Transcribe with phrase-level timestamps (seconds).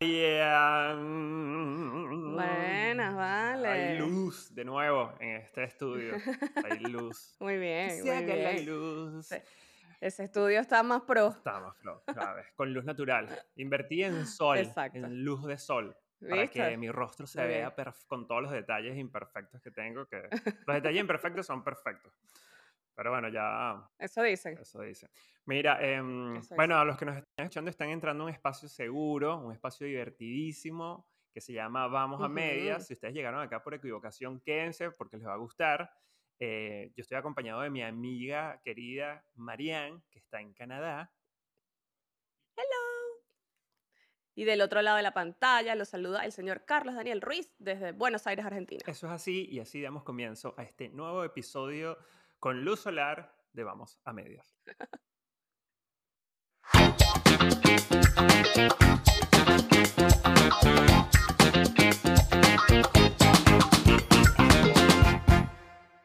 [0.00, 0.94] Yeah.
[2.34, 3.68] Buenas, vale.
[3.68, 6.14] Hay luz de nuevo en este estudio.
[6.64, 7.36] Hay luz.
[7.40, 8.66] Muy bien, Sí, muy que hay bien.
[8.66, 9.26] luz.
[9.26, 9.36] Sí.
[10.00, 11.28] Ese estudio está más pro.
[11.28, 12.46] Estamos, Flo, ¿sabes?
[12.54, 13.28] Con luz natural.
[13.56, 14.96] Invertí en sol, Exacto.
[14.98, 15.94] en luz de sol.
[16.26, 16.60] Para ¿Viste?
[16.70, 17.74] que mi rostro se Muy vea
[18.06, 20.06] con todos los detalles imperfectos que tengo.
[20.06, 20.22] Que
[20.66, 22.14] los detalles imperfectos son perfectos.
[22.94, 24.58] Pero bueno, ya Eso dicen.
[24.58, 25.08] Eso dice.
[25.46, 28.68] Mira, em, Eso bueno, a los que nos están escuchando están entrando a un espacio
[28.68, 32.78] seguro, un espacio divertidísimo que se llama Vamos a Medias.
[32.78, 32.86] Ujú.
[32.86, 35.90] Si ustedes llegaron acá por equivocación, quédense porque les va a gustar.
[36.38, 41.12] Eh, yo estoy acompañado de mi amiga querida Marianne, que está en Canadá.
[44.34, 47.92] Y del otro lado de la pantalla los saluda el señor Carlos Daniel Ruiz desde
[47.92, 48.80] Buenos Aires, Argentina.
[48.86, 51.98] Eso es así y así damos comienzo a este nuevo episodio
[52.40, 54.56] con luz solar de Vamos a Medias.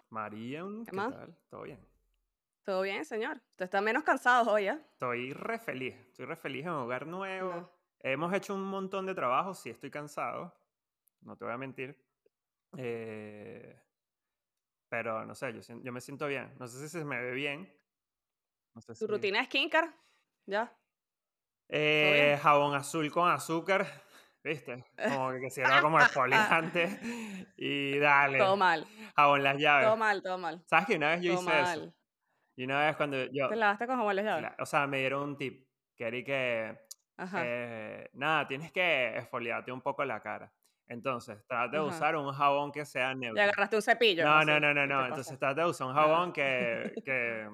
[0.10, 1.14] Marian, ¿Qué ¿qué más?
[1.14, 1.36] tal?
[1.50, 1.80] ¿Todo bien?
[2.64, 3.38] ¿Todo bien, señor?
[3.52, 4.80] Usted está menos cansado hoy, ¿eh?
[4.94, 7.52] Estoy re feliz, estoy re feliz en un hogar nuevo.
[7.54, 7.72] No.
[8.00, 10.54] Hemos hecho un montón de trabajo, sí estoy cansado,
[11.22, 11.98] no te voy a mentir.
[12.78, 13.80] Eh,
[14.98, 16.54] pero no sé, yo, me siento bien.
[16.58, 17.70] No sé si se me ve bien.
[18.74, 19.90] No sé ¿Tu si- rutina es skincare?
[20.46, 20.74] ¿Ya?
[21.68, 23.86] Eh, jabón azul con azúcar,
[24.42, 24.86] ¿viste?
[24.96, 26.98] Como que quisiera como exfoliante.
[27.58, 28.38] y dale.
[28.38, 29.86] Todo mal, Jabón las llaves.
[29.88, 30.64] todo mal, todo mal.
[30.66, 31.80] ¿Sabes que una vez yo Todo hice eso?
[31.82, 31.96] mal.
[32.56, 33.50] Y una vez cuando yo...
[33.50, 34.52] ¿Te lavaste con jabón las llaves?
[34.60, 35.68] O sea, me dieron un tip.
[35.98, 36.80] Que era que...
[37.18, 37.42] Ajá.
[37.46, 40.54] eh, nada, tienes que exfoliarte un poco la cara.
[40.88, 41.88] Entonces, trata de Ajá.
[41.88, 43.42] usar un jabón que sea neutro.
[43.44, 44.24] agarraste un cepillo.
[44.24, 45.00] No, no, no, no, ¿qué te no.
[45.02, 45.08] pasa?
[45.10, 47.48] Entonces trata de usar un jabón que, que,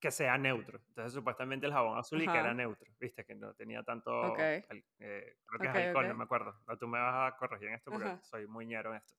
[0.00, 0.80] que sea neutro.
[0.88, 4.38] Entonces supuestamente el jabón azul y que era neutro, viste, que no tenía tanto, Ok.
[4.68, 6.18] al- eh, creo que Ok, es alcohol, no ok.
[6.18, 6.60] me acuerdo.
[6.66, 8.20] No, Tú me vas a corregir en esto porque Ajá.
[8.22, 9.14] soy muy ñero en esto.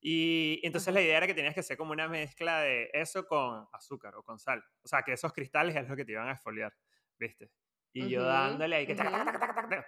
[0.00, 0.94] Y entonces Ajá.
[0.94, 4.22] la idea era que tenías que hacer como una mezcla de eso con azúcar o
[4.22, 4.62] con sal.
[4.82, 6.72] O sea, que esos cristales es lo que te iban a exfoliar,
[7.18, 7.50] viste.
[7.92, 8.96] Y yo dándole ahí que...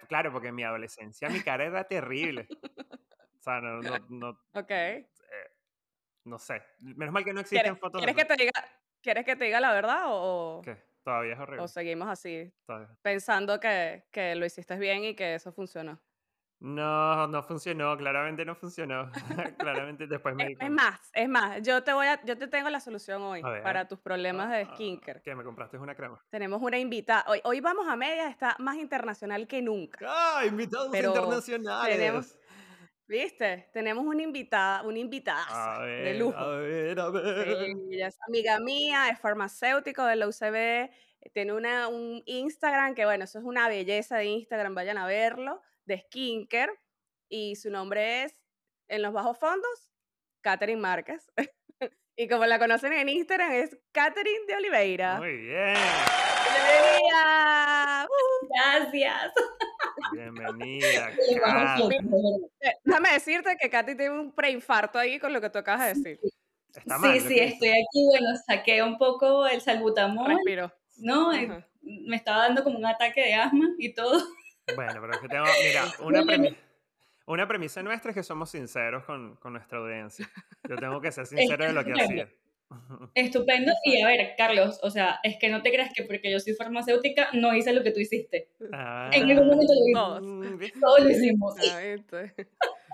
[0.07, 2.47] Claro, porque en mi adolescencia mi cara era terrible.
[3.41, 4.69] O sea, no, no, no, Ok.
[4.69, 5.09] eh,
[6.25, 6.61] no sé.
[6.79, 8.51] Menos mal que no ¿Quieres, existen fotos quieres de que te diga,
[9.01, 10.77] ¿Quieres que te diga la verdad o, o- ¿Qué?
[11.03, 11.63] Todavía es horrible.
[11.63, 12.95] o seguimos así, todavía.
[13.01, 15.99] pensando que, que lo hiciste bien y que eso funcionó?
[16.61, 17.97] No, no funcionó.
[17.97, 19.09] Claramente no funcionó.
[19.57, 22.69] claramente después me Es, es más, es más, yo te voy a, yo te tengo
[22.69, 25.21] la solución hoy para tus problemas de Ah, skincare.
[25.23, 25.33] ¿Qué?
[25.33, 26.23] ¿Me compraste una crema?
[26.29, 27.25] Tenemos una invitada.
[27.27, 30.05] Hoy, hoy vamos a medias, está más internacional que nunca.
[30.07, 30.45] ¡Ah!
[30.45, 31.97] Invitados Pero internacionales.
[31.97, 32.37] tenemos-
[33.07, 33.69] ¿Viste?
[33.73, 36.37] Tenemos una invitada, una invitada de lujo.
[36.37, 37.47] a ver, a ver.
[37.91, 40.89] Ella es amiga mía, es farmacéutico de la UCB,
[41.33, 45.61] tiene una, un Instagram que, bueno, eso es una belleza de Instagram, vayan a verlo,
[45.91, 46.73] de skincare,
[47.29, 48.33] y su nombre es,
[48.87, 49.89] en los bajos fondos,
[50.41, 51.29] Catherine Márquez.
[52.15, 55.17] y como la conocen en Instagram, es Catherine de Oliveira.
[55.17, 55.75] Muy bien.
[56.53, 58.07] ¡Bienvenida!
[58.07, 58.47] ¡Uh!
[58.53, 59.33] Gracias.
[60.13, 61.11] Bienvenida.
[62.63, 65.93] Eh, Déjame decirte que Katy tiene un preinfarto ahí con lo que tú acabas de
[65.95, 66.19] decir.
[66.73, 67.19] Está mal.
[67.19, 70.71] Sí, sí, estoy aquí, bueno, saqué un poco el salbutamol, Respiro.
[70.97, 71.33] ¿no?
[71.33, 71.65] Eh.
[71.81, 74.21] Me estaba dando como un ataque de asma y todo.
[74.75, 75.45] Bueno, pero es que tengo.
[75.67, 76.55] Mira, una premisa.
[77.27, 80.29] Una premisa nuestra es que somos sinceros con, con nuestra audiencia.
[80.67, 82.29] Yo tengo que ser sincero de lo que hacía.
[83.15, 83.71] Estupendo.
[83.85, 86.53] Y a ver, Carlos, o sea, es que no te creas que porque yo soy
[86.53, 88.49] farmacéutica no hice lo que tú hiciste.
[88.71, 89.93] Ah, En ningún momento lo hice.
[89.93, 90.21] Todos.
[90.23, 90.79] mm.
[90.79, 91.55] Todos lo hicimos.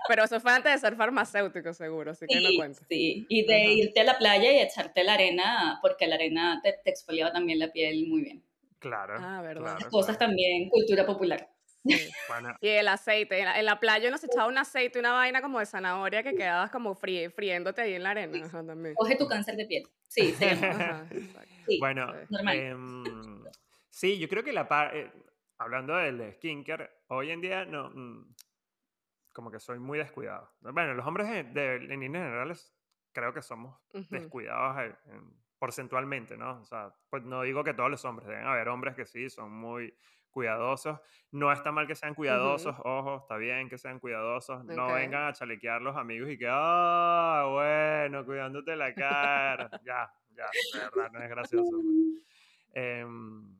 [0.08, 2.82] Pero eso fue antes de ser farmacéutico, seguro, así que no Sí, cuenta.
[2.88, 3.26] sí.
[3.28, 3.70] Y de Ajá.
[3.72, 7.58] irte a la playa y echarte la arena, porque la arena te, te exfoliaba también
[7.58, 8.42] la piel muy bien.
[8.78, 9.14] Claro.
[9.18, 9.76] Ah, verdad.
[9.76, 10.30] claro, Cosas claro.
[10.30, 11.48] también, cultura popular.
[11.84, 12.10] Sí.
[12.28, 13.38] Bueno, Y el aceite.
[13.38, 16.22] En la, en la playa uno se echaba un aceite, una vaina como de zanahoria
[16.22, 18.44] que quedabas como fri- friéndote ahí en la arena.
[18.44, 18.94] Ajá, también.
[18.94, 19.84] Coge tu cáncer de piel.
[20.06, 20.34] Sí.
[20.42, 21.06] Ajá.
[21.66, 21.78] Sí.
[21.78, 22.26] Bueno, Sí.
[22.30, 22.56] Normal.
[22.56, 23.44] em,
[23.90, 25.10] sí, yo creo que la parte,
[25.58, 28.34] hablando del skincare, hoy en día no, mm,
[29.32, 30.50] como que soy muy descuidado.
[30.60, 32.74] Bueno, los hombres en, de, en líneas generales
[33.12, 34.06] creo que somos Ujú.
[34.10, 36.60] descuidados en- en- porcentualmente, ¿no?
[36.60, 39.50] O sea, pues no digo que todos los hombres, deben haber hombres que sí, son
[39.52, 39.92] muy
[40.30, 40.98] cuidadosos.
[41.30, 44.64] No está mal que sean cuidadosos, ojo, está bien que sean cuidadosos.
[44.64, 44.94] No Ok.
[44.94, 49.68] vengan a chalequear los amigos y que, ah, bueno, cuidándote la cara.
[49.84, 51.70] ya, ya, de verdad, no es gracioso.
[52.74, 53.58] Em,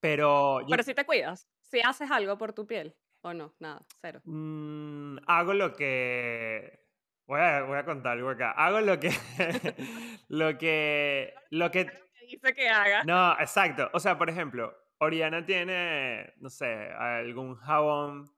[0.00, 3.82] pero yo Pero si te cuidas, si haces algo por tu piel, o no, nada,
[4.00, 4.20] cero.
[4.24, 6.80] mm, hago lo que...
[7.26, 8.50] Voy a, voy a contar algo acá.
[8.52, 9.10] Hago lo que...
[10.28, 11.34] lo que...
[11.50, 11.88] Lo que
[12.26, 13.04] dice que haga.
[13.04, 13.88] No, exacto.
[13.92, 18.30] O sea, por ejemplo, Oriana tiene, no sé, algún jabón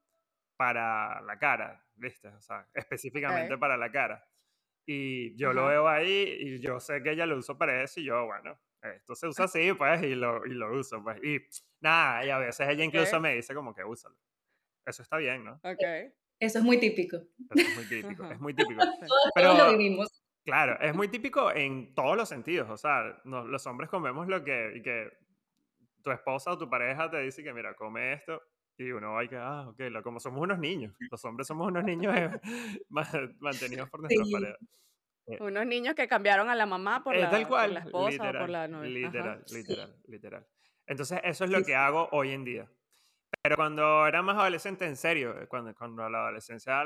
[0.57, 2.29] para la cara, ¿viste?
[2.29, 3.61] O sea, específicamente Ok.
[3.61, 4.25] para la cara.
[4.87, 8.05] Y yo lo veo ahí y yo sé que ella lo usa para eso y
[8.05, 11.23] yo, bueno, esto se usa así, pues, y lo, y lo uso, pues.
[11.23, 11.41] Y
[11.81, 13.23] nada, y a veces ella incluso Ok.
[13.23, 14.17] me dice como que úsalo.
[14.87, 15.55] Eso está bien, ¿no?
[15.63, 16.13] Ok.
[16.41, 17.17] Eso es muy típico.
[17.17, 18.35] Eso es muy típico, Ajá.
[18.35, 18.81] es muy típico.
[19.35, 20.19] Pero- lo vivimos.
[20.45, 22.69] Claro, es muy típico en todos los sentidos.
[22.69, 25.09] O sea, no- los hombres comemos lo que, y que
[26.03, 28.41] tu esposa o tu pareja te dice que, mira, come esto.
[28.79, 30.95] Y uno va y que, ah, ok, lo como somos unos niños.
[31.11, 32.31] Los hombres somos unos niños eh,
[32.89, 33.09] ma-
[33.41, 34.33] mantenidos por nuestras Sí.
[34.33, 34.57] paredes.
[35.41, 37.75] Unos niños que cambiaron a la mamá por, Eh, la, tal por cual.
[37.75, 38.89] la esposa literal, o por la novia.
[38.89, 39.07] Ajá.
[39.09, 39.57] Literal, Sí.
[39.57, 40.47] literal, literal.
[40.87, 41.75] Entonces, eso es lo Sí, que sí.
[41.75, 42.69] hago hoy en día.
[43.43, 46.83] Pero cuando era más adolescente, en serio, eh, cuando, cuando la adolescencia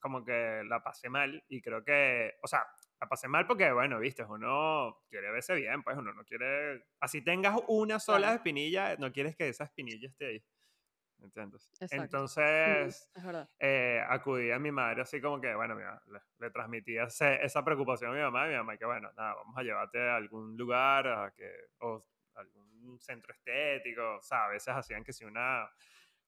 [0.00, 2.64] como que la pasé mal y creo que, o sea,
[3.02, 7.22] la pasé mal porque, bueno, viste, uno quiere verse bien, pues uno no quiere, así
[7.22, 8.36] tengas una sola Claro.
[8.36, 10.44] espinilla, no quieres que esa espinilla esté ahí.
[11.20, 11.70] ¿Entiendes?
[11.80, 11.96] Exacto.
[11.96, 13.12] Entonces,
[13.60, 17.64] eh, acudí a mi madre así como que, bueno, mira, le, le transmití ese- esa
[17.64, 20.56] preocupación a mi mamá y mi mamá que, bueno, nada, vamos a llevarte a algún
[20.56, 21.50] lugar a que,
[21.80, 22.00] o
[22.34, 25.68] algún centro estético, o sea, a veces hacían que si una,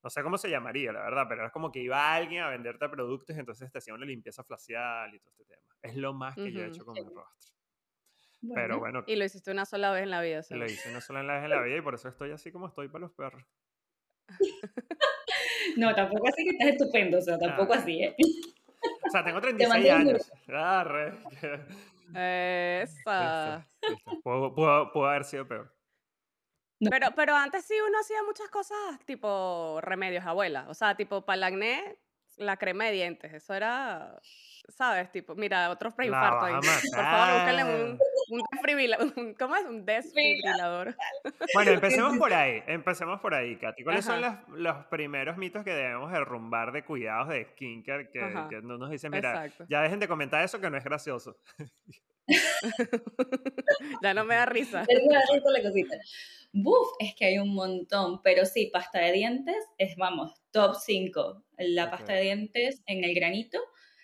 [0.03, 2.89] no sé cómo se llamaría, la verdad, pero era como que iba alguien a venderte
[2.89, 5.64] productos y entonces te hacía una limpieza facial y todo este tema.
[5.85, 7.25] Es lo más que yo he hecho con mi rostro.
[8.41, 10.37] Bueno, Pero bueno, Y lo hiciste una sola vez en la vida.
[10.39, 10.67] lo seguro.
[10.67, 13.01] hice una sola vez en la vida y por eso estoy así como estoy para
[13.03, 13.43] los perros.
[15.77, 17.79] No, tampoco así que estás estupendo, o sea, tampoco Ah.
[17.79, 18.15] así, ¿eh?
[19.07, 20.33] O sea, tengo Te 36 mando un años.
[20.49, 21.13] Arre.
[22.15, 23.67] Esa.
[23.81, 24.21] Viste, viste.
[24.23, 25.75] Pudo, pudo- pudo haber sido peor.
[26.91, 28.77] Pero, pero antes sí uno hacía muchas cosas
[29.07, 30.67] tipo remedios abuela.
[30.69, 31.99] O sea, tipo para el acné,
[32.39, 33.33] la crema de dientes.
[33.33, 34.19] Eso era,
[34.69, 35.11] ¿sabes?
[35.13, 36.55] Tipo, mira, otro preinfarto ahí.
[36.95, 37.81] Por favor, búsquenle matar.
[37.81, 37.99] un,
[38.31, 38.99] un desfibrila-
[39.39, 39.65] ¿Cómo es?
[39.65, 40.95] Un desfibrilador.
[41.55, 42.63] Bueno, empecemos por ahí.
[42.67, 43.85] Empecemos por ahí, Katy.
[43.85, 44.45] ¿Cuáles son Ajá.
[44.49, 48.21] las- los primeros mitos que debemos derrumbar de cuidados de skincare que,
[48.51, 49.67] que no nos dicen, mira, Exacto.
[49.69, 51.37] ya dejen de comentar eso que no es gracioso?
[54.03, 54.85] ya no me da risa.
[54.89, 55.97] La cosita.
[56.53, 61.45] Buf, es que hay un montón, pero sí, pasta de dientes es, vamos, top 5.
[61.59, 63.59] La pasta de dientes en el granito,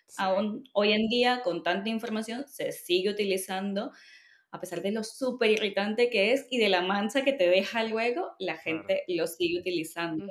[0.08, 0.16] Sí.
[0.18, 3.92] aún hoy en día, con tanta información, se sigue utilizando,
[4.52, 7.84] a pesar de lo súper irritante que es y de la mancha que te deja
[7.84, 10.26] luego, la gente lo sigue utilizando.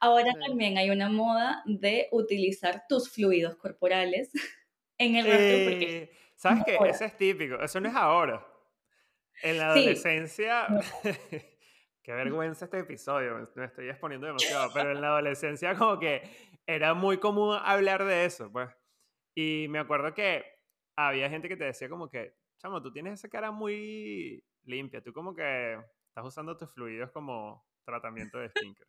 [0.00, 0.38] Ahora Sí.
[0.46, 4.30] también hay una moda de utilizar tus fluidos corporales
[4.98, 6.78] en el rostro porque Eh, ¿Sabes qué?
[6.88, 7.56] Ese es típico.
[7.60, 8.46] Eso no es ahora.
[9.42, 9.80] En la Sí.
[9.80, 10.66] adolescencia.
[12.02, 13.46] Qué vergüenza este episodio.
[13.56, 14.70] Me estoy exponiendo demasiado.
[14.72, 16.22] Pero en la adolescencia, como que
[16.66, 18.70] era muy común hablar de eso, pues.
[19.34, 20.46] Y me acuerdo que
[20.96, 25.02] había gente que te decía, como que, chamo, tú tienes esa cara muy limpia.
[25.02, 25.74] Tú, como que
[26.08, 28.88] estás usando tus fluidos como tratamiento de skincare.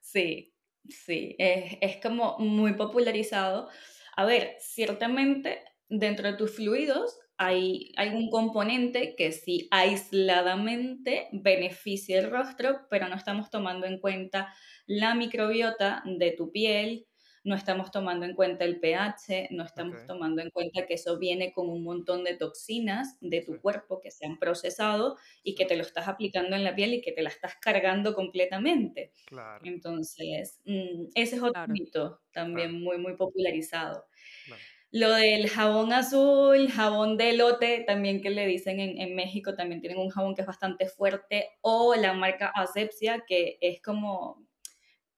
[0.00, 0.54] Sí,
[0.90, 3.70] sí, es, es como muy popularizado.
[4.16, 12.30] A ver, ciertamente dentro de tus fluidos hay algún componente que sí aisladamente beneficia el
[12.30, 14.54] rostro, pero no estamos tomando en cuenta
[14.86, 17.06] la microbiota de tu piel,
[17.44, 21.52] no estamos tomando en cuenta el pH, no estamos tomando en cuenta que eso viene
[21.54, 23.60] con un montón de toxinas de tu Sí.
[23.60, 27.00] cuerpo que se han procesado y que te lo estás aplicando en la piel y
[27.02, 29.12] que te la estás cargando completamente.
[29.24, 31.74] Claro, Entonces, mm, ese es otro Claro.
[31.74, 34.06] mito también muy, muy popularizado.
[34.44, 34.64] claro.
[34.92, 39.80] Lo del jabón azul, jabón de elote, también que le dicen en, en México, también
[39.80, 44.44] tienen un jabón que es bastante fuerte, o la marca Asepsia, que es como,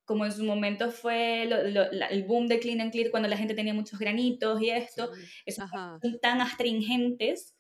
[0.05, 3.29] como en su momento fue lo- lo- la- el boom de Clean and Clear cuando
[3.31, 5.23] la gente tenía muchos granitos y esto, Sí.
[5.47, 7.57] esos son tan astringentes,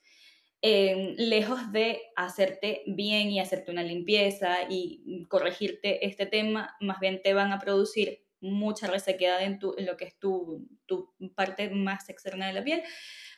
[0.60, 7.20] eh, lejos de hacerte bien y hacerte una limpieza y corregirte este tema, más bien
[7.22, 11.70] te van a producir mucha resequedad en, tu, en lo que es tu, tu parte
[11.70, 12.82] más externa de la piel,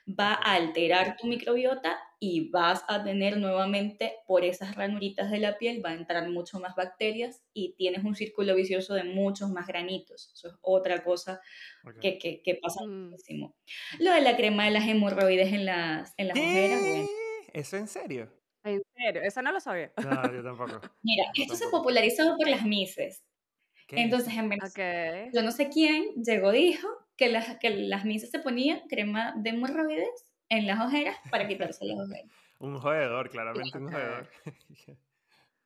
[0.07, 5.57] va a alterar tu microbiota y vas a tener nuevamente por esas ranuritas de la
[5.57, 9.67] piel, va a entrar mucho más bacterias y tienes un círculo vicioso de muchos más
[9.67, 10.31] granitos.
[10.35, 11.41] Eso es otra cosa
[12.01, 13.11] que, que, que pasa Mm.
[13.11, 13.57] muchísimo.
[13.99, 17.07] Lo de la crema de las hemorroides en las, en las ojeras, bueno.
[17.53, 17.61] ¿Qué?
[17.61, 18.31] ¿Eso en serio?
[18.65, 19.93] En serio, eso no lo sabía.
[20.03, 20.81] No, yo tampoco.
[21.03, 21.83] Mira, Yo esto se tampoco.
[21.83, 23.23] popularizó por las mises.
[23.87, 25.35] ¿Qué es Entonces, en Venezuela, Ok.
[25.35, 29.51] yo no sé quién llegó dijo que las, que las mises se ponían crema de
[29.51, 32.31] hemorroides en las ojeras para quitarse las ojeras.
[32.59, 34.29] Un jodedor, claramente un jodedor.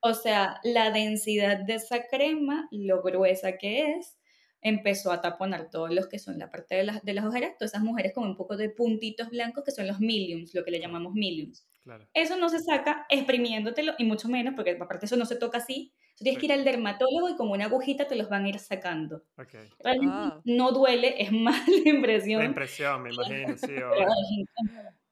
[0.01, 4.17] O sea, la densidad de esa crema, lo gruesa que es,
[4.61, 7.73] empezó a taponar todos los que son la parte de las, de las ojeras, todas
[7.73, 10.81] esas mujeres con un poco de puntitos blancos que son los miliums, lo que le
[10.81, 11.68] llamamos miliums.
[11.89, 12.07] Claro.
[12.13, 15.95] Eso no se saca exprimiéndotelo y mucho menos, porque aparte eso no se toca así.
[16.19, 18.59] Tú tienes que ir al dermatólogo y con una agujita te los van a ir
[18.59, 19.25] sacando.
[19.39, 19.55] Ok.
[19.79, 20.41] Realmente Ah.
[20.45, 22.41] no duele, es más la impresión.
[22.41, 23.75] La impresión, me imagino, sí.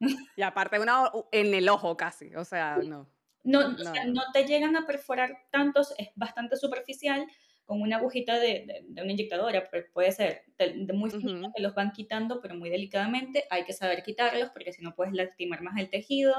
[0.36, 3.08] Y aparte una o- en el ojo casi, o sea, no.
[3.44, 3.78] No, o No.
[3.78, 7.26] sea, no te llegan a perforar tantos, es bastante superficial,
[7.66, 11.52] con una agujita de, de- de una inyectadora, puede ser de, de muy fina, Ujú.
[11.54, 15.12] te los van quitando, pero muy delicadamente, hay que saber quitarlos, porque si no puedes
[15.12, 16.34] lastimar más el tejido.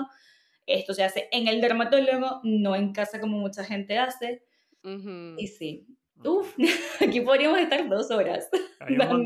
[0.66, 4.44] Esto se hace en el dermatólogo, no en casa como mucha gente hace.
[4.84, 5.36] Ujú.
[5.38, 5.86] Y sí,
[6.24, 6.56] uff,
[7.02, 8.50] aquí podríamos estar dos horas.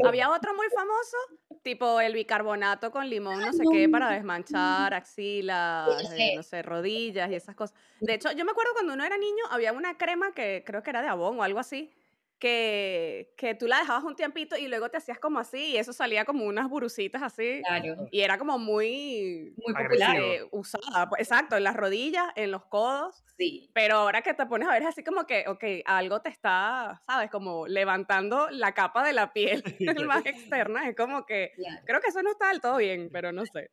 [0.07, 1.17] Había otro muy famoso,
[1.61, 6.33] tipo el bicarbonato con limón, no sé no, qué, para desmanchar axilas, Ese.
[6.33, 7.77] eh, no sé, rodillas y esas cosas.
[7.99, 10.89] De hecho, yo me acuerdo cuando uno era niño, había una crema que creo que
[10.89, 11.93] era de Avon o algo así,
[12.41, 15.93] que, que tú la dejabas un tiempito y luego te hacías como así y eso
[15.93, 20.17] salía como unas burucitas así Claro, y era como muy muy popular.
[20.19, 23.23] eh, usada, pues, exacto, en las rodillas, en los codos.
[23.37, 26.29] Sí, Pero ahora que te pones a ver es así como que, ok, algo te
[26.29, 27.29] está, ¿sabes?
[27.31, 29.63] Como levantando la capa de la piel
[30.07, 30.89] más externa.
[30.89, 31.81] Es como que, claro.
[31.85, 33.71] creo que eso no está del todo bien, pero no sé.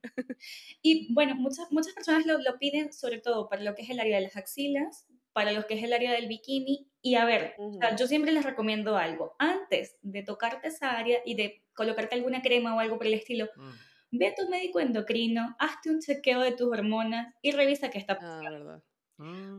[0.82, 4.00] Y bueno, muchas, muchas personas lo, lo piden sobre todo para lo que es el
[4.00, 5.06] área de las axilas,
[5.38, 6.90] para lo que es el área del bikini.
[7.00, 9.36] Y a ver, o sea, yo siempre les recomiendo algo.
[9.38, 13.48] Antes de tocarte esa área y de colocarte alguna crema o algo por el estilo,
[13.54, 13.70] Mm,
[14.18, 18.14] ve a tu médico endocrino, hazte un chequeo de tus hormonas y revisa qué está
[18.14, 18.50] Ah, pasando.
[18.50, 18.82] verdad.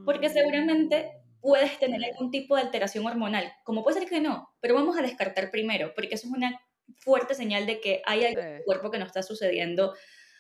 [0.03, 0.33] Porque mm.
[0.33, 3.49] seguramente puedes tener algún tipo de alteración hormonal.
[3.63, 6.59] Como puede ser que no, pero vamos a descartar primero, porque eso es una
[6.97, 9.93] fuerte señal de que hay algo en tu cuerpo que no está sucediendo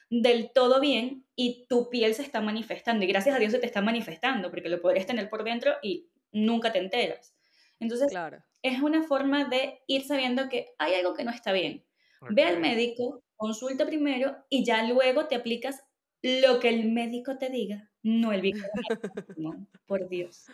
[0.09, 3.05] del todo bien y tu piel se está manifestando.
[3.05, 6.09] Y gracias a Dios se te está manifestando, porque lo podrías tener por dentro y
[6.31, 7.35] nunca te enteras.
[7.79, 8.43] Entonces, Claro.
[8.61, 11.85] es una forma de ir sabiendo que hay algo que no está bien.
[12.31, 15.81] Ve al médico, consulta primero y ya luego te aplicas
[16.21, 19.33] lo que el médico te diga, no el bicarbonato.
[19.37, 20.47] no, por Dios.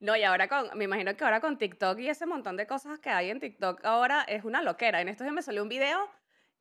[0.00, 2.98] No, y ahora con, me imagino que ahora con TikTok y ese montón de cosas
[3.00, 5.00] que hay en TikTok ahora es una loquera.
[5.00, 5.98] En estos días me salió un video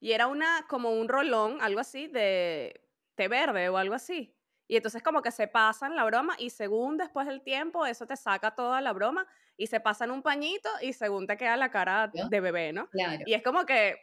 [0.03, 2.81] y era una, como un rolón, algo así, de
[3.15, 4.35] té verde o algo así.
[4.67, 8.17] Y entonces como que se pasan la broma y según después del tiempo eso te
[8.17, 12.11] saca toda la broma y se pasan un pañito y según te queda la cara
[12.11, 12.89] de bebé, ¿no?
[12.89, 13.23] Claro.
[13.25, 13.95] Y es como que...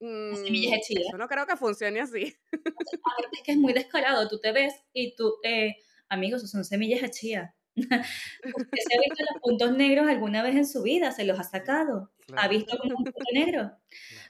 [0.00, 0.76] Mm, chía.
[0.76, 2.34] eso no creo que funcione así.
[2.52, 5.76] Aparte es que es muy descarado, tú te ves y tú, eh,
[6.08, 7.54] amigos, son semillas de chía.
[7.76, 11.10] ¿Usted se ha visto los puntos negros alguna vez en su vida?
[11.12, 12.12] ¿Se los ha sacado?
[12.36, 13.72] ¿Ha visto como un punto negro?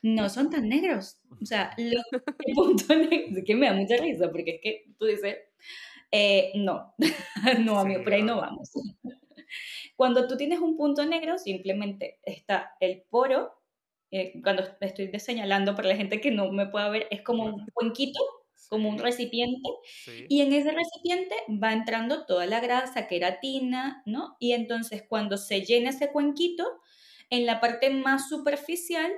[0.03, 1.19] No son tan negros.
[1.43, 2.05] O sea, los
[2.47, 5.37] el punto negro, es que me da mucha risa, porque es que tú dices,
[6.11, 6.95] eh, no,
[7.61, 8.41] no, amigo, Sí, por ahí no no.
[8.41, 8.71] vamos.
[9.97, 13.53] Cuando tú tienes un punto negro, simplemente está el poro,
[14.11, 17.67] eh, cuando estoy señalando para la gente que no me pueda ver, es como un
[17.75, 18.21] cuenquito,
[18.68, 19.68] como un recipiente,
[20.04, 20.26] sí.
[20.28, 24.37] y en ese recipiente va entrando toda la grasa, queratina, ¿no?
[24.40, 26.80] Y entonces cuando se llena ese cuenquito,
[27.30, 29.12] en la parte más superficial,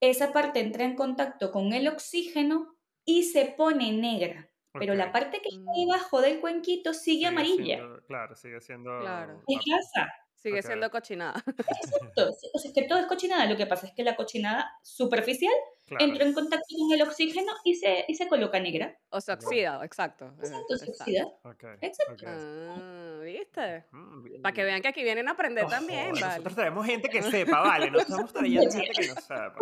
[0.00, 4.50] esa parte entra en contacto con el oxígeno y se pone negra.
[4.76, 5.86] Pero la parte que está Mm.
[5.86, 7.76] debajo del cuenquito sigue Sigue amarilla.
[7.76, 9.00] siendo- claro, sigue siendo.
[9.00, 9.42] Claro.
[9.46, 10.12] Es grasa.
[10.44, 10.66] Sigue Ok.
[10.66, 11.42] siendo cochinada.
[11.58, 12.28] Exacto.
[12.52, 13.46] O sea, es que todo es cochinada.
[13.46, 15.54] Lo que pasa es que la cochinada superficial
[15.86, 16.04] Claro.
[16.04, 18.96] entra en contacto con el oxígeno y se, y se coloca negra.
[19.10, 20.26] O se oxida, exacto.
[20.26, 21.24] eh, Exacto, se oxida.
[21.44, 22.12] Ok, Exacto.
[22.14, 22.22] ok.
[22.26, 23.84] Ah, ¿viste?
[23.90, 26.30] Mm, Para que vean que aquí vienen a aprender No también, jodas, ¿vale?
[26.36, 27.90] Nosotros tenemos gente que sepa, vale.
[27.90, 29.56] No estamos trayendo gente que no sepa.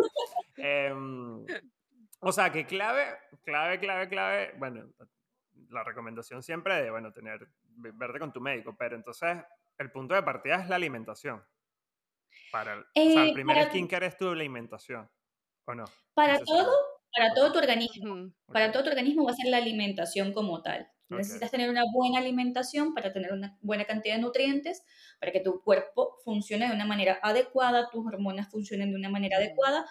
[0.57, 1.45] Em,
[2.19, 3.05] o sea, que clave,
[3.43, 4.53] clave, clave, clave.
[4.57, 4.89] Bueno,
[5.69, 9.37] la recomendación siempre de, bueno, tener, verte con tu médico, pero entonces
[9.77, 11.43] el punto de partida es la alimentación.
[12.51, 15.09] Para el, o sea, el Eh, primer para- skincare es tu alimentación,
[15.65, 15.85] ¿o no?
[16.13, 16.71] Para todo,
[17.15, 18.31] para todo tu organismo.
[18.47, 20.81] Para todo tu organismo va a ser la alimentación como tal.
[21.09, 21.17] Ok.
[21.17, 24.83] Necesitas tener una buena alimentación para tener una buena cantidad de nutrientes,
[25.19, 29.37] para que tu cuerpo funcione de una manera adecuada, tus hormonas funcionen de una manera
[29.37, 29.85] adecuada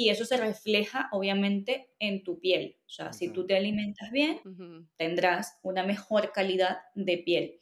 [0.00, 2.76] y eso se refleja obviamente en tu piel.
[2.86, 4.38] O sea, si tú te alimentas bien,
[4.96, 7.60] tendrás una mejor calidad de piel.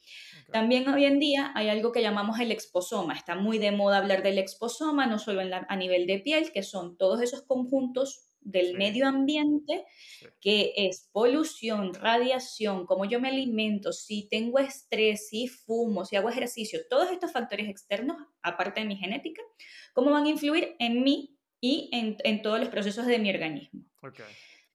[0.52, 3.14] También hoy en día hay algo que llamamos el exposoma.
[3.14, 6.52] Está muy de moda hablar del exposoma, no solo en la- a nivel de piel,
[6.52, 8.72] que son todos esos conjuntos del Sí.
[8.74, 9.84] medio ambiente
[10.20, 10.26] Sí.
[10.40, 16.28] que es polución, radiación, cómo yo me alimento, si tengo estrés, si fumo, si hago
[16.28, 19.42] ejercicio, todos estos factores externos, aparte de mi genética,
[19.94, 23.82] cómo van a influir en mí y en, en todos los procesos de mi organismo.
[24.02, 24.20] Ok.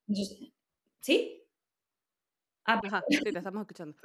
[0.07, 0.51] Entonces,
[0.99, 1.37] ¿Sí?
[2.65, 3.97] Ah, Ajá, sí, te estamos escuchando.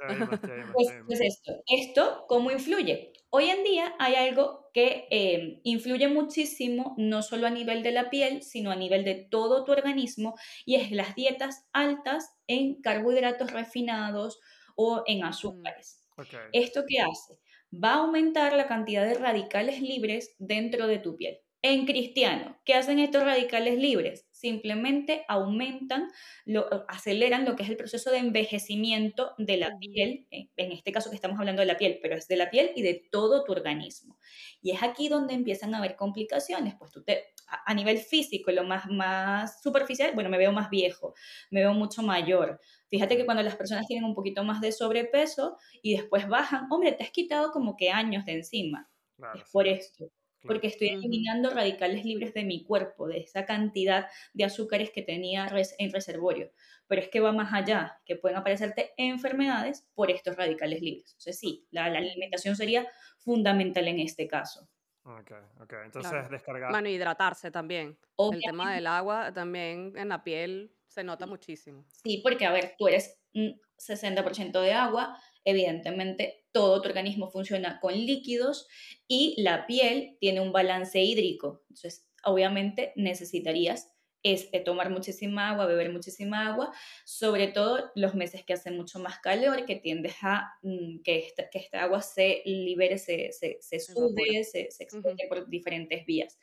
[0.73, 3.13] Pues, pues esto, esto, ¿cómo influye?
[3.29, 8.09] Hoy en día hay algo que eh, influye muchísimo, no solo a nivel de la
[8.09, 13.51] piel, sino a nivel de todo tu organismo, y es las dietas altas en carbohidratos
[13.51, 14.39] refinados
[14.75, 16.07] o en azúcares.
[16.17, 16.33] Ok.
[16.51, 17.39] ¿Esto qué hace?
[17.71, 21.39] Va a aumentar la cantidad de radicales libres dentro de tu piel.
[21.63, 24.27] En cristiano, ¿qué hacen estos radicales libres?
[24.31, 26.07] Simplemente aumentan,
[26.45, 30.91] lo, aceleran lo que es el proceso de envejecimiento de la piel, en en este
[30.91, 33.43] caso que estamos hablando de la piel, pero es de la piel y de todo
[33.43, 34.19] tu organismo.
[34.61, 38.51] Y es aquí donde empiezan a haber complicaciones, pues tú te, a, a nivel físico,
[38.51, 41.15] lo más, más superficial, bueno, me veo más viejo,
[41.49, 42.61] me veo mucho mayor.
[42.87, 46.91] Fíjate que cuando las personas tienen un poquito más de sobrepeso y después bajan, hombre,
[46.91, 48.89] te has quitado como que años de encima.
[49.15, 50.11] Claro, Es por esto.
[50.45, 55.47] Porque estoy eliminando radicales libres de mi cuerpo, de esa cantidad de azúcares que tenía
[55.47, 56.51] res- en reservorio.
[56.87, 61.11] Pero es que va más allá, que pueden aparecerte enfermedades por estos radicales libres.
[61.13, 62.87] Entonces sí, la, la alimentación sería
[63.19, 64.69] fundamental en este caso.
[65.03, 65.73] Ok, ok.
[65.85, 66.29] Entonces, Claro.
[66.29, 66.71] descargar.
[66.71, 67.87] Bueno, hidratarse también.
[67.87, 71.85] El Obviamente, tema del agua también en la piel se nota muchísimo.
[72.03, 75.17] sí, porque a ver, tú eres un 60% de agua,
[75.47, 78.67] evidentemente todo tu organismo funciona con líquidos
[79.07, 81.63] y la piel tiene un balance hídrico.
[81.69, 86.73] Entonces, obviamente necesitarías es eh, tomar muchísima agua, beber muchísima agua,
[87.05, 91.49] sobre todo los meses que hace mucho más calor, que tiendes a mm, que, esta,
[91.49, 95.17] que esta agua se libere, se, se, se sude, se, se Ujú.
[95.17, 96.39] expele por diferentes vías.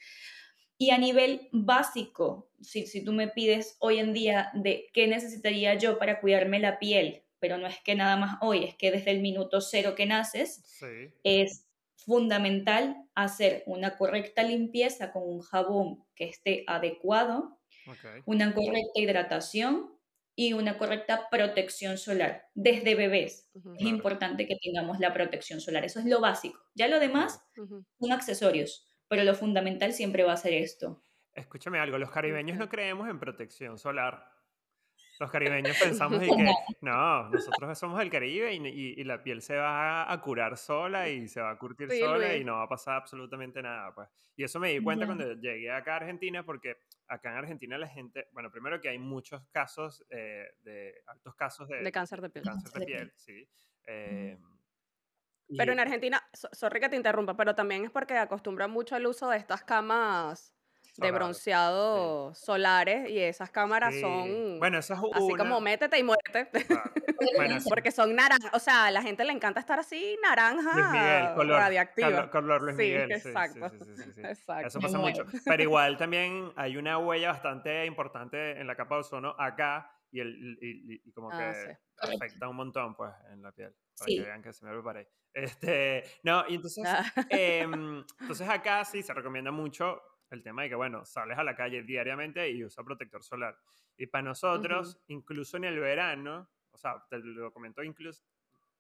[0.79, 5.75] Y a nivel básico, si, si tú me pides hoy en día de qué necesitaría
[5.75, 9.11] yo para cuidarme la piel, pero no es que nada más hoy, es que desde
[9.11, 11.15] el minuto cero que naces, Sí.
[11.23, 17.61] es fundamental hacer una correcta limpieza con un jabón que esté adecuado,
[18.25, 19.99] una correcta hidratación
[20.35, 22.47] y una correcta protección solar.
[22.55, 23.87] Desde bebés es Claro.
[23.87, 25.85] importante que tengamos la protección solar.
[25.85, 26.59] Eso es lo básico.
[26.75, 27.85] Ya lo demás ujú.
[28.01, 31.05] son accesorios, pero lo fundamental siempre va a ser esto.
[31.33, 34.34] Escúchame algo, los caribeños no creemos en protección solar.
[35.19, 39.43] Los caribeños pensamos y que no, nosotros somos del Caribe y, y- y la piel
[39.43, 42.65] se va a curar sola y se va a curtir Sí, sola y no va
[42.65, 44.09] a pasar absolutamente nada, pues.
[44.37, 47.89] Y eso me di cuenta cuando llegué acá a Argentina porque acá en Argentina la
[47.89, 52.31] gente, bueno, primero que hay muchos casos eh, de altos casos de, De cáncer de
[52.31, 52.45] piel.
[52.45, 53.49] cáncer de piel, sí.
[53.87, 54.37] Eh,
[55.57, 59.07] Pero en Argentina, so- sorry que te interrumpa, pero también es porque acostumbran mucho al
[59.07, 60.55] uso de estas camas
[60.97, 64.01] de bronceado solares y esas cámaras sí.
[64.01, 65.39] son Bueno, esa es así una.
[65.45, 66.49] como métete y muerte.
[66.67, 66.91] claro.
[67.37, 70.87] Bueno, Porque son naranjas, o sea, a la gente le encanta estar así naranja Luis
[70.91, 72.09] Miguel, color, radiactiva.
[72.09, 73.09] color, color Luis Sí, Miguel.
[73.15, 73.71] Sí, sí, exacto.
[73.71, 74.21] sí, sí, sí, sí.
[74.21, 74.67] Exacto.
[74.69, 75.25] Eso pasa mucho.
[75.45, 80.21] Pero igual también hay una huella bastante importante en la capa de ozono acá y,
[80.21, 82.15] el, y, y- como Ah, que sí.
[82.15, 83.75] Afecta un montón pues en la piel.
[83.97, 84.17] Para Sí.
[84.19, 85.09] que vean que se me preparé.
[85.33, 90.01] Este, no, y entonces, Ah, em, entonces acá sí se recomienda mucho
[90.35, 93.59] el tema de que, bueno, sales a la calle diariamente y usa protector solar.
[93.97, 98.25] Y para nosotros, incluso en el verano, o sea, te lo comento incluso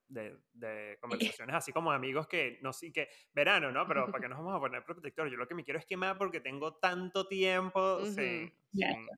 [0.08, 3.86] de, de conversaciones así como amigos que no sí que verano, ¿no?
[3.88, 5.28] Pero ¿para qué nos vamos a poner protector?
[5.30, 8.06] Yo lo que me quiero es quemar porque tengo tanto tiempo Ujú.
[8.06, 8.94] sin, Claro.
[8.94, 9.08] sin-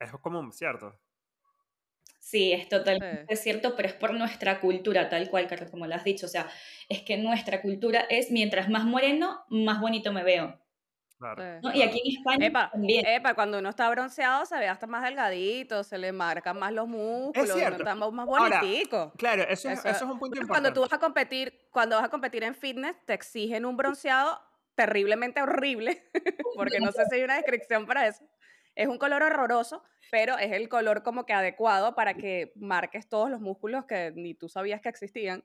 [0.00, 1.00] Es común, ¿cierto?
[2.20, 3.28] Sí, es totalmente Sí.
[3.36, 6.26] cierto, pero es por nuestra cultura, tal cual, Carlos, como lo has dicho.
[6.26, 6.50] O sea,
[6.88, 10.65] es que nuestra cultura es mientras más moreno, más bonito me veo.
[11.18, 11.42] Claro.
[11.62, 11.72] ¿no?
[11.72, 13.06] Y aquí en España Epa, también.
[13.06, 16.86] epa, cuando uno está bronceado se ve hasta más delgadito, se le marcan más los
[16.86, 17.78] músculos, uno cierto.
[17.78, 19.12] está más más Ahora, bonitico.
[19.16, 20.48] Claro, eso, es- Eso- eso es un punto importante.
[20.48, 24.40] cuando tú vas a competir, cuando vas a competir en fitness, te exigen un bronceado
[24.74, 26.10] terriblemente horrible,
[26.56, 28.22] porque no sé si hay una descripción para eso.
[28.74, 33.30] Es un color horroroso, pero es el color como que adecuado para que marques todos
[33.30, 35.42] los músculos que ni tú sabías que existían.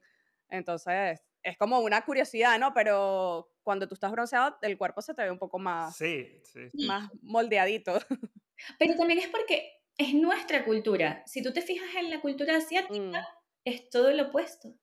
[0.50, 2.72] Entonces, es como una curiosidad, ¿no?
[2.74, 6.68] Pero cuando tú estás bronceado, el cuerpo se te ve un poco más, Sí, sí.
[6.86, 7.94] más moldeadito.
[8.78, 11.22] Pero también es porque es nuestra cultura.
[11.26, 13.24] Si tú te fijas en la cultura asiática, Mm,
[13.64, 14.74] es todo lo opuesto.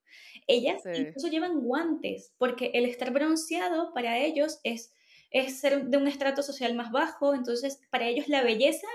[0.47, 0.89] Ellas Sí.
[1.01, 4.93] incluso llevan guantes, porque el estar bronceado para ellos es,
[5.31, 8.87] es ser de un estrato social más bajo, entonces para ellos la belleza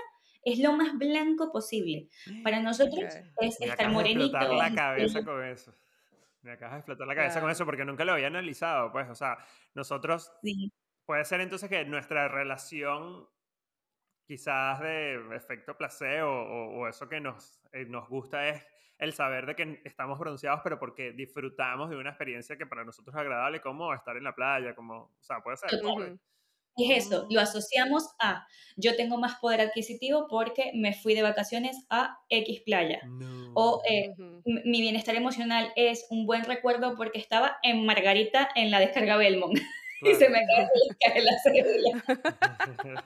[0.43, 2.09] es lo más blanco posible.
[2.43, 4.25] Para nosotros es Me estar morenito.
[4.37, 5.73] explotar la es- cabeza con eso.
[6.45, 7.51] Me acabas de explotar la cabeza con Claro.
[7.51, 9.37] eso porque nunca lo había analizado, pues, o sea,
[9.73, 10.71] nosotros Sí,
[11.05, 13.27] puede ser entonces que nuestra relación
[14.27, 18.65] quizás de efecto placebo o, o eso que nos, eh, nos gusta es
[18.97, 23.13] el saber de que estamos bronceados, pero porque disfrutamos de una experiencia que para nosotros
[23.15, 25.69] es agradable, como estar en la playa, como, o sea, puede ser.
[25.69, 25.93] Total.
[25.95, 26.19] pues.
[26.77, 28.45] Es eso, lo asociamos a
[28.77, 32.99] yo tengo más poder adquisitivo porque me fui de vacaciones a X playa.
[33.05, 33.51] No.
[33.53, 38.79] O eh, mi bienestar emocional es un buen recuerdo porque estaba en Margarita en la
[38.81, 39.57] descarga Belmont
[40.01, 40.67] y se me cae
[40.99, 43.03] cae la cédula.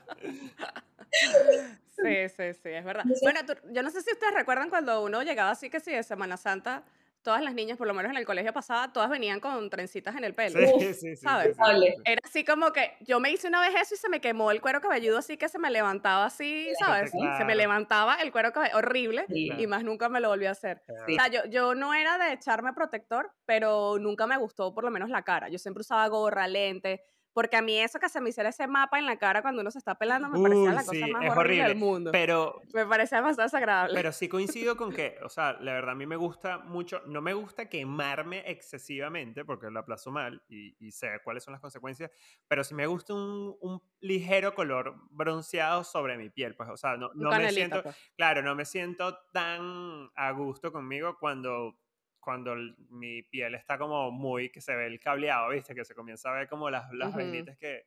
[2.02, 3.04] Sí, sí, sí, es verdad.
[3.22, 6.02] Bueno, tú- yo no sé si ustedes recuerdan cuando uno llegaba así que sí, de
[6.02, 6.82] Semana Santa,
[7.22, 10.24] todas las niñas, por lo menos en el colegio pasado, todas venían con trencitas en
[10.24, 10.58] el pelo.
[10.58, 11.56] Sí, sí, sí, ¿sabes?
[11.56, 12.02] sí, sí, sí.
[12.04, 14.60] Era así como que yo me hice una vez eso y se me quemó el
[14.60, 17.10] cuero cabelludo así que se me levantaba así, ¿sabes?
[17.10, 19.50] Se me levantaba el cuero cabelludo horrible Sí.
[19.58, 20.82] y más nunca me lo volví a hacer.
[21.06, 21.12] Sí.
[21.12, 24.90] O sea, yo, yo no era de echarme protector, pero nunca me gustó por lo
[24.90, 25.48] menos la cara.
[25.48, 27.02] Yo siempre usaba gorra, lente,
[27.32, 29.70] porque a mí eso que se me hiciera ese mapa en la cara cuando uno
[29.70, 31.74] se está pelando me parecía Uy, la cosa sí, más es horrible, del horrible.
[31.74, 32.10] mundo.
[32.12, 33.94] Pero, Me parecía demasiado desagradable.
[33.94, 37.20] pero sí coincido con que, o sea, la verdad a mí me gusta mucho, no
[37.22, 42.10] me gusta quemarme excesivamente porque lo aplazo mal y, y sé cuáles son las consecuencias,
[42.48, 46.96] pero sí me gusta un, un ligero color bronceado sobre mi piel, pues, o sea,
[46.96, 47.96] no, me siento, pues.
[48.16, 51.78] claro, no me siento tan a gusto conmigo cuando
[52.20, 55.74] cuando el- mi piel está como muy, que se ve el cableado, ¿viste?
[55.74, 57.18] Que se comienza a ver como las, las Ujú.
[57.18, 57.86] vainitas que,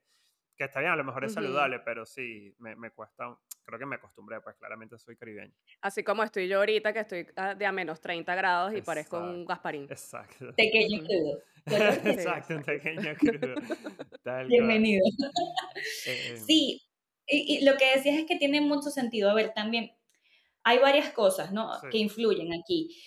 [0.55, 1.41] que está bien, a lo mejor es Ujú.
[1.43, 5.53] saludable, pero sí, me, me cuesta, creo que me acostumbré, pues claramente soy caribeño.
[5.81, 9.17] Así como estoy yo ahorita, que estoy a- de a menos 30 grados y parezco
[9.19, 9.45] un Exacto.
[9.47, 9.83] Gasparín.
[9.89, 10.53] Exacto.
[10.55, 11.39] Pequeño crudo.
[12.05, 13.55] Exacto, un pequeño crudo.
[14.23, 14.47] Tal.
[14.47, 15.03] Bienvenido.
[16.05, 16.81] Eh, Sí,
[17.27, 19.29] y, y lo que decías es que tiene mucho sentido.
[19.29, 19.91] A ver, también
[20.63, 21.79] hay varias cosas, ¿no?
[21.79, 21.87] Sí.
[21.91, 23.01] Que influyen aquí.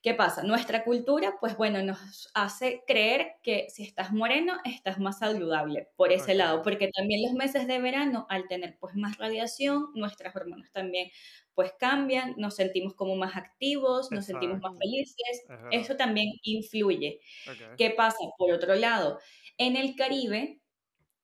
[0.00, 0.44] ¿Qué pasa?
[0.44, 6.12] Nuestra cultura, pues bueno, nos hace creer que si estás moreno, estás más saludable por
[6.12, 10.70] ese lado, porque también los meses de verano, al tener pues más radiación, nuestras hormonas
[10.70, 11.10] también
[11.52, 17.18] pues cambian, nos sentimos como más activos, nos sentimos más felices, eso también influye.
[17.50, 17.74] Ok.
[17.76, 18.18] ¿Qué pasa?
[18.38, 19.18] Por otro lado,
[19.56, 20.60] en el Caribe,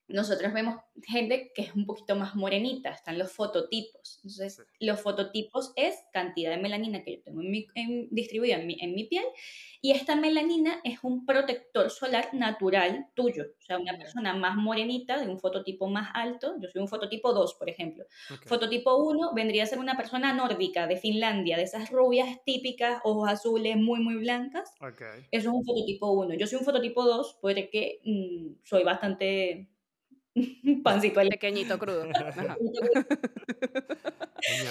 [0.08, 4.18] nosotros vemos gente que es un poquito más morenita, están los fototipos.
[4.22, 4.86] Entonces, Sí.
[4.86, 8.76] los fototipos es cantidad de melanina que yo tengo en mi, en- distribuida en mi,
[8.80, 9.24] en mi piel,
[9.80, 13.44] y esta melanina es un protector solar natural tuyo.
[13.58, 17.32] O sea, una persona más morenita, de un fototipo más alto, yo soy un fototipo
[17.32, 18.04] 2, por ejemplo.
[18.46, 23.28] Fototipo 1 vendría a ser una persona nórdica de Finlandia, de esas rubias típicas, ojos
[23.28, 24.70] azules, muy, muy blancas.
[25.30, 26.34] Eso es un fototipo 1.
[26.34, 29.68] Yo soy un fototipo 2 porque mm, soy bastante
[30.82, 32.08] pancito al Pequeñito, crudo.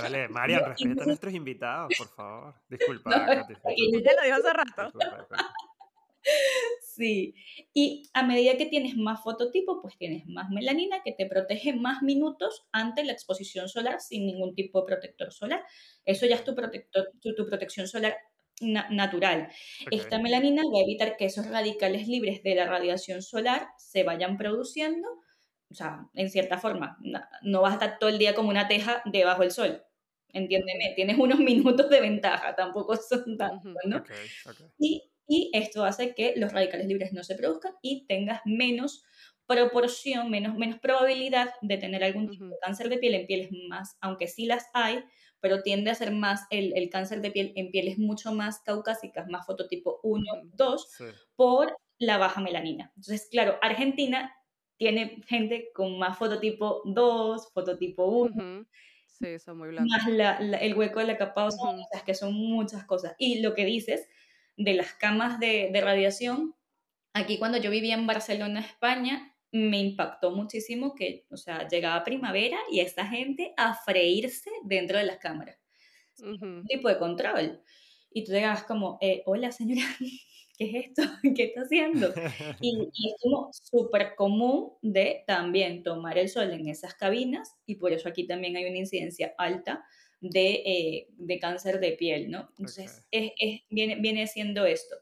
[0.02, 0.28] Vale.
[0.30, 2.56] Marian, respeta a nuestros invitados, por favor.
[2.70, 4.84] Disculpa, No, Katy, Ella lo dijo hace rato.
[4.84, 5.54] disculpa, disculpa.
[6.82, 7.34] Sí.
[7.74, 12.02] Y a medida que tienes más fototipo, pues tienes más melanina que te protege más
[12.02, 15.64] minutos ante la exposición solar sin ningún tipo de protector solar.
[16.06, 18.16] Eso ya es tu, protector, tu, tu protección solar
[18.62, 19.50] na- natural.
[19.92, 24.38] Esta melanina va a evitar que esos radicales libres de la radiación solar se vayan
[24.38, 25.08] produciendo.
[25.74, 28.68] O sea, en cierta forma, na- no vas a estar todo el día como una
[28.68, 29.84] teja debajo del sol.
[30.30, 31.40] Entiéndeme, tienes unos
[31.80, 33.74] minutos de ventaja, tampoco son tantos.
[33.86, 33.98] ¿no?
[33.98, 34.12] Ok,
[34.46, 34.62] ok.
[34.78, 39.04] Y, y esto hace que los radicales libres no se produzcan y tengas menos
[39.48, 43.98] proporción, menos, menos probabilidad de tener algún tipo de cáncer de piel en pieles más,
[44.02, 45.04] aunque sí las hay,
[45.42, 49.28] pero tiende a ser más el, el cáncer de piel en pieles mucho más caucásicas,
[49.28, 50.50] más fototipo 1, Ujú.
[50.54, 51.04] 2, Sí.
[51.36, 52.92] por la baja melanina.
[52.96, 54.34] Entonces, claro, Argentina
[54.78, 58.68] tiene gente con más fototipo 2, fototipo 1, Ujú.
[59.08, 59.90] Sí, son muy blancos.
[59.92, 61.82] más la- la- el hueco de la capa de ozono, Ujú.
[61.82, 63.16] o sea, es que son muchas cosas.
[63.18, 64.10] Y lo que dices
[64.58, 66.56] de las camas de, de radiación,
[67.14, 72.58] aquí cuando yo vivía en Barcelona, España, me impactó muchísimo que, o sea, llegaba primavera
[72.72, 75.58] y esa gente a freírse dentro de las cámaras.
[76.20, 76.46] Ujú.
[76.46, 77.62] Un tipo de control.
[78.12, 79.84] Y tú llegabas como, eh, hola señora,
[80.58, 81.02] ¿qué es esto?
[81.36, 82.14] ¿Qué está haciendo?
[82.62, 87.76] Y, y es como súper común de también tomar el sol en esas cabinas y
[87.76, 89.84] por eso aquí también hay una incidencia alta
[90.22, 92.48] de, eh, de cáncer de piel, ¿no?
[92.52, 93.06] Entonces, Ok.
[93.12, 94.96] es, es- viene, viene siendo esto.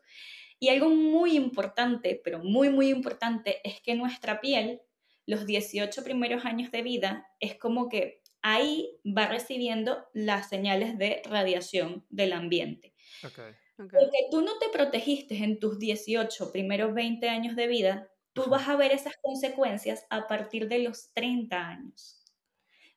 [0.59, 4.81] Y algo muy importante, pero muy, muy importante, es que nuestra piel,
[5.27, 11.21] los 18 primeros años de vida, es como que ahí va recibiendo las señales de
[11.29, 12.93] radiación del ambiente.
[13.23, 13.39] Ok.
[13.81, 13.93] Ok.
[13.93, 18.67] Porque tú no te protegiste en tus 18 primeros 20 años de vida, tú vas
[18.69, 22.23] a ver esas consecuencias a partir de los 30 años.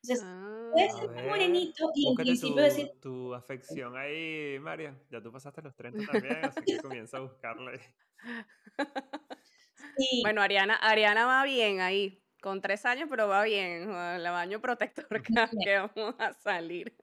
[0.03, 0.27] Entonces,
[0.71, 0.99] puedes Ah.
[0.99, 5.01] ser A muy morenito y en principio tu, decir, tu afección ahí, Marian.
[5.09, 7.81] Ya tú pasaste los 30 también, así que comienza a buscarle.
[9.97, 12.21] sí, Bueno, Ariana, Ariana va bien ahí.
[12.41, 13.91] Con tres años, pero va bien.
[13.91, 15.07] El baño protector
[15.67, 16.95] que vamos a salir.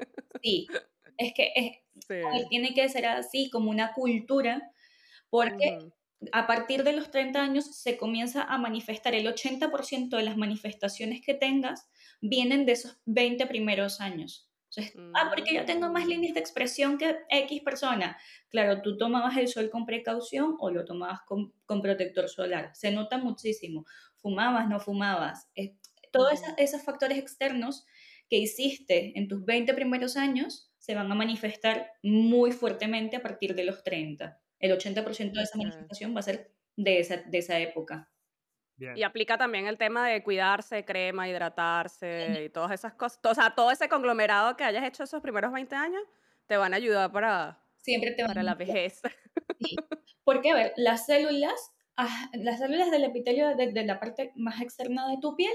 [0.42, 0.68] sí,
[1.22, 2.14] es que es, Sí.
[2.48, 4.70] tiene que ser así como una cultura,
[5.30, 5.92] porque Ujú.
[6.32, 11.20] a partir de los 30 años se comienza a manifestar el 80% de las manifestaciones
[11.24, 11.88] que tengas
[12.20, 14.48] vienen de esos 20 primeros años.
[14.74, 16.08] Entonces, ah, porque yo tengo más mm.
[16.08, 18.16] líneas de expresión que X persona.
[18.48, 22.70] Claro, tú tomabas el sol con precaución o lo tomabas con, con protector solar.
[22.74, 23.84] Se nota muchísimo.
[24.16, 25.50] Fumabas, no fumabas.
[25.56, 25.76] Eh,
[26.10, 27.84] todos esos factores externos
[28.30, 33.54] que hiciste en tus 20 primeros años se van a manifestar muy fuertemente a partir
[33.54, 34.36] de los 30.
[34.58, 38.10] El 80% de esa manifestación va a ser de esa, de esa época.
[38.96, 43.20] Y aplica también el tema de cuidarse, crema, hidratarse y todas esas cosas.
[43.22, 46.02] O sea, todo ese conglomerado que hayas hecho esos primeros 20 años
[46.48, 49.02] te van a ayudar para, Siempre te para la vejez.
[50.24, 51.54] Porque, a ver, las células,
[52.32, 55.54] las células del epitelio de, de, la parte más externa de tu piel,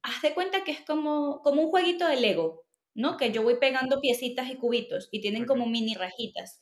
[0.00, 3.16] haz de cuenta que es como, como un jueguito de Lego, ¿no?
[3.16, 6.60] Que yo voy pegando piecitas y cubitos y tienen como mini rajitas.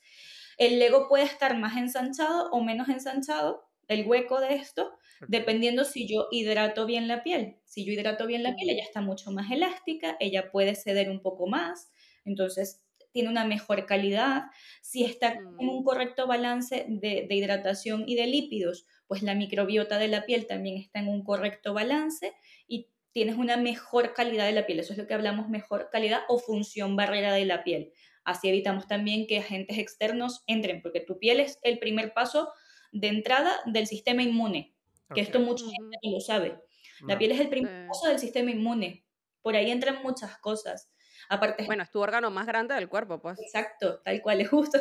[0.57, 4.93] El Lego puede estar más ensanchado o menos ensanchado, el hueco de esto,
[5.27, 7.57] dependiendo si yo hidrato bien la piel.
[7.65, 11.23] Si yo hidrato bien la piel, ella está mucho más elástica, ella puede ceder un
[11.23, 11.91] poco más,
[12.25, 14.45] entonces tiene una mejor calidad.
[14.83, 15.85] Si está en un mm.
[15.85, 20.77] correcto balance de, de hidratación y de lípidos, pues la microbiota de la piel también
[20.77, 22.33] está en un correcto balance
[22.69, 24.81] y tienes una mejor calidad de la piel.
[24.81, 27.93] Eso es lo que hablamos, mejor calidad o función barrera de la piel.
[28.25, 32.53] Así evitamos también que agentes externos entren, porque tu piel es el primer paso
[32.93, 34.75] de entrada del sistema inmune,
[35.15, 36.59] que esto mucha gente no lo sabe.
[37.07, 39.05] La piel es el primer paso del sistema inmune.
[39.43, 40.93] Por ahí entran muchas cosas.
[41.29, 43.39] Aparte, bueno, es tu órgano más grande del cuerpo, pues.
[43.41, 44.79] Exacto, tal cual, es justo.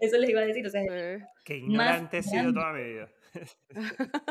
[0.00, 0.66] Eso les iba a decir.
[0.66, 0.82] O sea,
[1.44, 3.08] Qué ignorante he sido toda mi vida.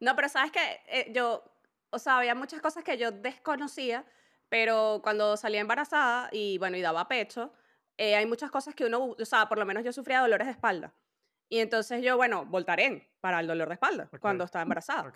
[0.00, 1.44] no, pero sabes que eh, yo,
[1.90, 4.04] o sea, había muchas cosas que yo desconocía,
[4.48, 7.52] pero cuando salía embarazada y bueno, y daba pecho,
[7.96, 10.52] eh, hay muchas cosas que uno, o sea, por lo menos yo sufría dolores de
[10.52, 10.94] espalda.
[11.50, 15.12] Y entonces yo, bueno, voltaré para el dolor de espalda cuando estaba embarazada.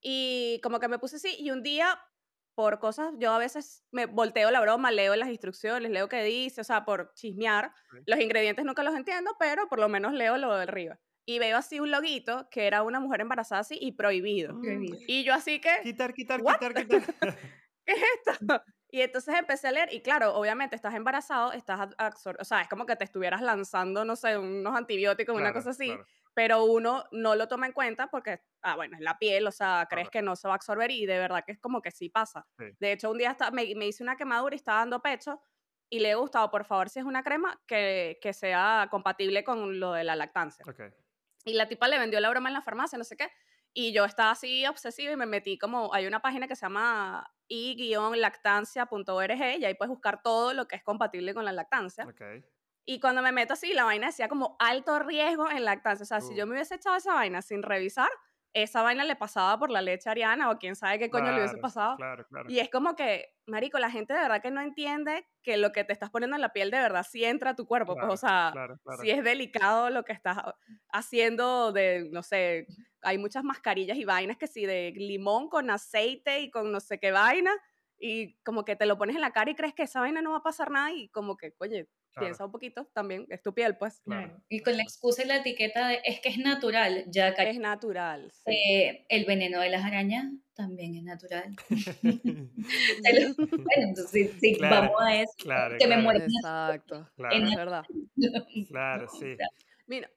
[0.00, 1.98] Y como que me puse así, y un día,
[2.54, 6.60] por cosas, yo a veces me volteo la broma, leo las instrucciones, leo qué dice,
[6.60, 7.72] o sea, por chismear.
[8.06, 11.00] Los ingredientes nunca los entiendo, pero por lo menos leo lo de arriba.
[11.26, 14.58] Y veo así un loguito que era una mujer embarazada así y prohibido.
[15.06, 15.70] Y yo así que...
[15.82, 17.38] Quitar, quitar, quitar, quitar.
[17.84, 18.62] ¿Qué es esto?
[18.92, 21.90] Y entonces empecé a leer y claro, obviamente estás embarazado, estás
[22.38, 25.96] o sea, es como que te estuvieras lanzando, no sé, unos antibióticos, una cosa así,
[26.34, 29.86] pero uno no lo toma en cuenta porque, ah, bueno, es la piel, o sea,
[29.88, 32.08] crees que no se va a absorber y de verdad que es como que sí
[32.08, 32.46] pasa.
[32.80, 35.40] De hecho, un día me, me, hice una quemadura y estaba dando pecho
[35.88, 39.78] y le he gustado, por favor, si es una crema, que, que sea compatible con
[39.78, 40.64] lo de la lactancia.
[41.44, 43.30] Y la tipa le vendió la broma en la farmacia, no sé qué.
[43.72, 47.32] Y yo estaba así obsesiva y me metí como, hay una página que se llama
[47.48, 52.04] i-lactancia.org y ahí puedes buscar todo lo que es compatible con la lactancia.
[52.84, 56.02] Y cuando me meto así, la vaina decía como alto riesgo en lactancia.
[56.02, 58.10] O sea, si yo me hubiese echado esa vaina sin revisar,
[58.52, 61.58] esa vaina le pasaba por la leche ariana o quién sabe qué coño le hubiese
[61.58, 62.02] pasado.
[62.46, 65.84] Y es como que, marico, la gente de verdad que no entiende que lo que
[65.84, 67.98] te estás poniendo en la piel de verdad sí entra a tu cuerpo.
[67.98, 70.38] pues, o sea, si es delicado lo que estás
[70.88, 72.66] haciendo de, no sé,
[73.02, 76.98] hay muchas mascarillas y vainas que sí, de limón con aceite y con no sé
[76.98, 77.52] qué vaina.
[77.98, 80.32] Y como que te lo pones en la cara y crees que esa vaina no
[80.32, 81.52] va a pasar nada y como que,
[82.16, 84.00] oye, piensa un poquito también, es tu piel, pues.
[84.00, 84.42] Claro.
[84.48, 88.32] Y con la excusa y la etiqueta de es que es natural, ya Es natural.
[88.46, 91.54] Eh, el veneno de las arañas también es natural.
[93.02, 93.34] bueno,
[93.76, 95.32] entonces sí, vamos a eso.
[95.78, 96.24] que me muero.
[96.24, 97.84] Exacto, es verdad.
[98.68, 99.36] claro, sí.
[99.86, 100.10] Mira,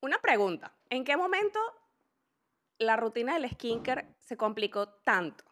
[0.00, 0.76] una pregunta.
[0.90, 1.58] ¿En qué momento
[2.78, 5.44] la rutina del skincare se complicó tanto?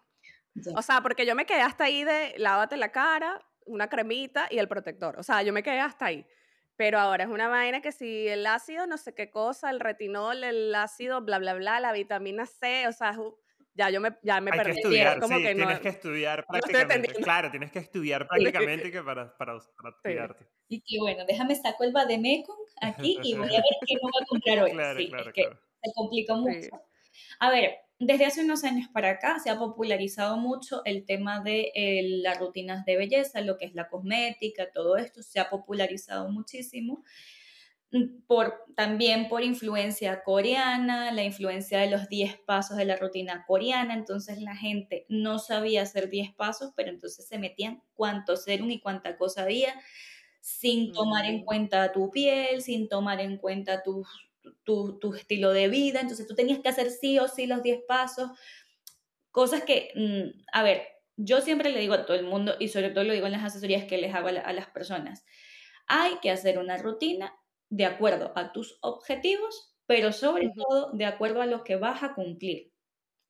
[0.76, 4.59] O sea, porque yo me quedé hasta ahí de lávate la cara, una cremita y
[4.59, 5.18] el protector.
[5.18, 6.27] O sea, yo me quedé hasta ahí.
[6.77, 10.42] Pero ahora es una vaina que si el ácido, no sé qué cosa, el retinol,
[10.42, 13.16] el ácido, bla, bla, bla, la vitamina C, o sea,
[13.74, 14.72] ya yo me, ya me Hay perdí.
[14.72, 17.12] Que estudiar, como sí, que tienes que estudiar prácticamente.
[17.14, 19.59] claro, tienes que estudiar prácticamente que para, para,
[20.03, 20.37] para
[20.68, 24.22] Y que bueno, déjame saco el Bademecum aquí y voy a ver qué me voy
[24.22, 24.70] a comprar hoy.
[24.74, 25.42] Claro, sí, claro, es que
[25.83, 26.70] se complicó mucho.
[27.40, 31.72] A ver, desde hace unos años para acá se ha popularizado mucho el tema de
[31.74, 36.28] eh, las rutinas de belleza, lo que es la cosmética, todo esto se ha popularizado
[36.30, 37.04] muchísimo.
[37.92, 43.44] Mm, por, también por influencia coreana, la influencia de los 10 pasos de la rutina
[43.46, 48.70] coreana, entonces la gente no sabía hacer 10 pasos, pero entonces se metían cuánto serum
[48.72, 49.74] y cuánta cosa había,
[50.40, 54.09] sin tomar en cuenta tu piel, sin tomar en cuenta tus
[54.64, 57.80] tu, tu, estilo de vida, entonces tú tenías que hacer sí o sí los 10
[57.87, 58.30] pasos,
[59.30, 62.90] cosas que, mm, a ver, yo siempre le digo a todo el mundo y sobre
[62.90, 65.24] todo lo digo en las asesorías que les hago a, las personas,
[65.87, 67.35] hay que hacer una rutina
[67.70, 72.14] de acuerdo a tus objetivos pero sobre todo de acuerdo a lo que vas a
[72.14, 72.72] cumplir.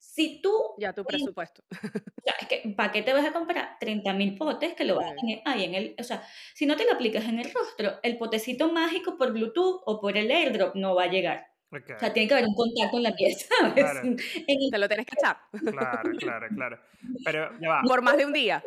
[0.06, 1.62] Si tú, Ya tu presupuesto.
[1.72, 5.10] o sea, es que, ¿para qué te vas a comprar 30.000 potes que lo vas
[5.10, 6.22] a tener ahí en el, o sea,
[6.54, 10.16] si no te lo aplicas en el rostro, el potecito mágico por Bluetooth o por
[10.16, 11.53] el airdrop no va a llegar.
[11.76, 13.74] Ok, O sea, tiene que haber un contacto en la piel, ¿sabes?
[13.74, 14.00] Claro.
[14.02, 15.37] En el Te lo tienes que echar.
[15.72, 16.78] claro, claro, claro.
[17.24, 18.62] Pero ya va, Por más de un día.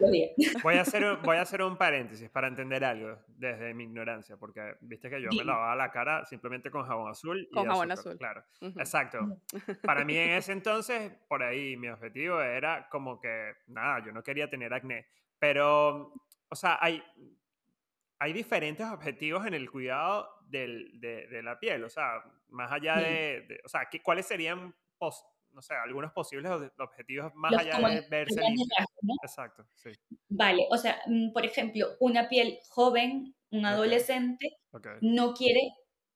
[0.64, 4.38] voy a, hacer un, voy a hacer un paréntesis para entender algo desde mi ignorancia,
[4.38, 7.92] porque viste que yo me lavaba la cara simplemente con jabón azul y Con jabón
[7.92, 8.18] azúcar, azul.
[8.18, 8.80] Claro, Ujú.
[8.80, 9.20] exacto.
[9.84, 14.24] Para mí en ese entonces, por ahí mi objetivo era como que, nada, yo no
[14.24, 15.08] quería tener acné,
[15.40, 16.14] pero,
[16.50, 17.02] o sea, hay,
[18.20, 22.96] hay diferentes objetivos en el cuidado del- de, de la piel, o sea, más allá
[22.98, 23.04] Sí.
[23.04, 27.52] de, de- o sea, ¿qué- ¿cuáles serían, pos- no sé, algunos posibles ob- objetivos más
[27.52, 28.68] Los allá de verse rasgos,
[29.02, 29.14] ¿no?
[29.24, 29.92] Exacto, sí,
[30.30, 35.62] Vale, o sea, mm, por ejemplo, una piel joven, un adolescente, ok, no quiere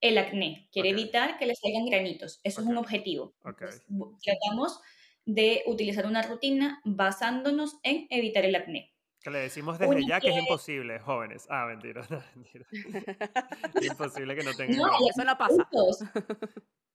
[0.00, 0.98] el acné, quiere Ok.
[0.98, 2.40] evitar que le salgan granitos.
[2.44, 3.34] Eso es un objetivo.
[3.44, 3.84] Entonces,
[4.22, 4.80] tratamos
[5.24, 8.91] de utilizar una rutina basándonos en evitar el acné.
[9.22, 11.46] Que le decimos desde Una ya que es imposible, jóvenes.
[11.48, 12.66] Ah, mentira, no, mentira.
[13.74, 14.86] Es imposible que no tengan No.
[15.08, 15.54] Eso no pasa.
[15.72, 16.04] Adultos.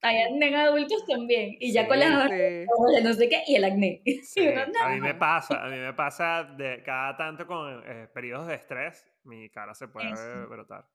[0.01, 1.55] Hay acné en adultos también.
[1.59, 2.65] Y ya con Sí, las Sí.
[3.03, 4.01] no sé qué, y el acné.
[4.23, 4.79] Sí, Y uno, no.
[4.85, 8.55] a mí me pasa, a mí me pasa de cada tanto con eh, periodos de
[8.55, 10.47] estrés, mi cara se puede Eso.
[10.49, 10.85] brotar.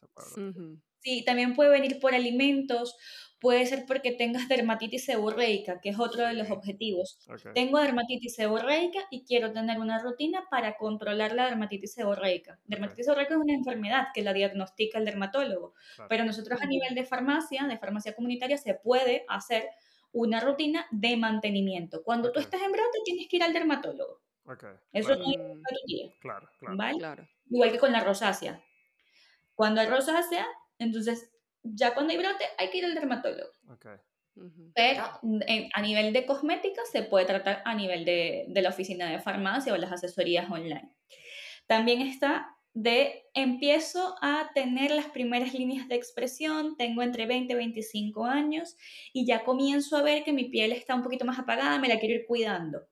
[0.00, 0.48] Se puede brotar.
[0.48, 0.80] Ujú.
[1.02, 2.96] Sí, también puede venir por alimentos,
[3.40, 7.18] puede ser porque tengas dermatitis seborreica, que es otro de los objetivos.
[7.54, 12.60] Tengo dermatitis seborreica y quiero tener una rutina para controlar la dermatitis seborreica.
[12.66, 16.08] Dermatitis seborreica es una enfermedad que la diagnostica el dermatólogo, claro.
[16.08, 19.70] pero nosotros a nivel de farmacia, de farmacia comunitaria, se puede hacer
[20.12, 22.02] una rutina de mantenimiento.
[22.02, 24.20] Cuando tú estás en brote, tienes que ir al dermatólogo.
[24.92, 26.76] Eso claro, no es Mm, tía, claro, claro.
[26.76, 26.98] ¿vale?
[26.98, 27.28] Claro.
[27.48, 28.60] Igual que con la rosácea.
[29.54, 30.46] Cuando hay rosácea,
[30.80, 31.30] entonces
[31.62, 33.52] ya cuando hay brote hay que ir al dermatólogo.
[33.68, 33.86] Ok,
[34.36, 34.72] Ujú.
[34.74, 35.04] Pero
[35.46, 39.20] en- a nivel de cosmética se puede tratar a nivel de, de la oficina de
[39.20, 40.96] farmacia o las asesorías online.
[41.66, 47.56] También está de empiezo a tener las primeras líneas de expresión, tengo entre 20 y
[47.56, 48.76] 25 años
[49.12, 51.98] y ya comienzo a ver que mi piel está un poquito más apagada, me la
[51.98, 52.86] quiero ir cuidando.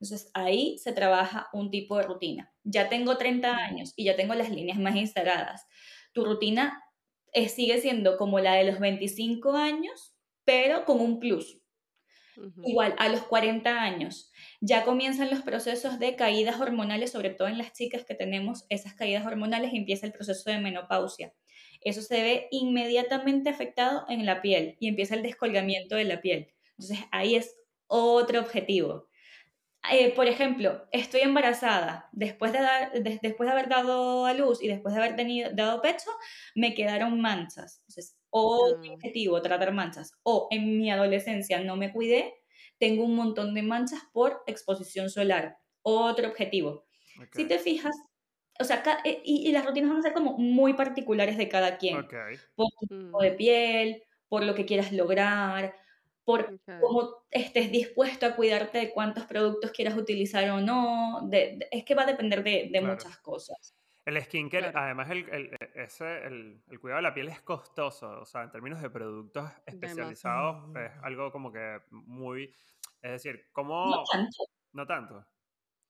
[0.00, 2.52] Entonces ahí se trabaja un tipo de rutina.
[2.64, 3.60] Ya tengo 30 Ujú.
[3.60, 5.66] años y ya tengo las líneas más instaladas.
[6.12, 6.82] Tu rutina
[7.32, 10.14] eh, sigue siendo como la de los 25 años,
[10.44, 11.58] pero con un plus.
[12.64, 17.58] Igual, a los 40 años ya comienzan los procesos de caídas hormonales, sobre todo en
[17.58, 21.34] las chicas que tenemos esas caídas hormonales y empieza el proceso de menopausia.
[21.82, 26.48] Eso se ve inmediatamente afectado en la piel y empieza el descolgamiento de la piel.
[26.78, 27.54] Entonces ahí es
[27.86, 29.08] otro objetivo.
[29.90, 34.62] Eh, por ejemplo, estoy embarazada, después de, dar, de- después de haber dado a luz
[34.62, 36.08] y después de haber tenido, dado pecho,
[36.54, 37.78] me quedaron manchas.
[37.80, 38.94] Entonces, otro Ah.
[38.94, 40.12] objetivo, tratar manchas.
[40.22, 42.32] O en mi adolescencia no me cuidé,
[42.78, 45.58] tengo un montón de manchas por exposición solar.
[45.82, 46.86] Otro objetivo.
[47.32, 47.94] Si ok, te fijas,
[48.60, 51.78] o sea, eh, y, y las rutinas van a ser como muy particulares de cada
[51.78, 52.14] quien, ok,
[52.54, 55.74] por tu tipo Mm, de piel, por lo que quieras lograr,
[56.24, 61.20] por cómo estés dispuesto a cuidarte de cuántos productos quieras utilizar o no.
[61.28, 62.86] de- de- es que va a depender de, de Claro.
[62.94, 63.74] muchas cosas.
[64.04, 64.78] El skincare, Claro.
[64.86, 68.50] además, el, el- ese, el, el cuidado de la piel es costoso, o sea, en
[68.50, 72.52] términos de productos especializados, es algo como que muy,
[73.00, 74.04] es decir, No ¿cómo?
[74.12, 74.36] tanto.
[74.72, 75.26] No tanto.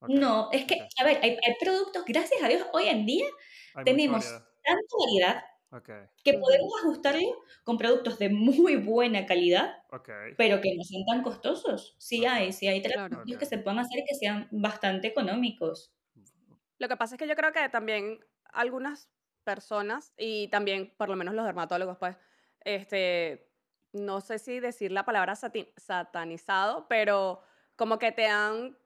[0.09, 3.27] No, es que, a ver, hay, hay productos, gracias a Dios, hoy en día
[3.75, 5.89] Hay tenemos tanta variedad Ok,
[6.25, 11.23] que podemos ajustarlo con productos de muy buena calidad, ok, pero que no son tan
[11.23, 11.97] costosos.
[11.99, 12.27] Sí Ajá.
[12.27, 13.23] hay, sí hay Claro.
[13.23, 13.39] tratamientos Ok.
[13.39, 15.93] que se pueden hacer que sean bastante económicos.
[16.81, 18.21] Lo que pasa es que yo creo que también
[18.53, 19.11] algunas
[19.45, 22.17] personas, y también por lo menos los dermatólogos, pues,
[22.61, 23.53] este,
[23.93, 25.35] no sé si decir la palabra
[25.77, 27.43] satanizado, pero
[27.77, 28.79] como que te han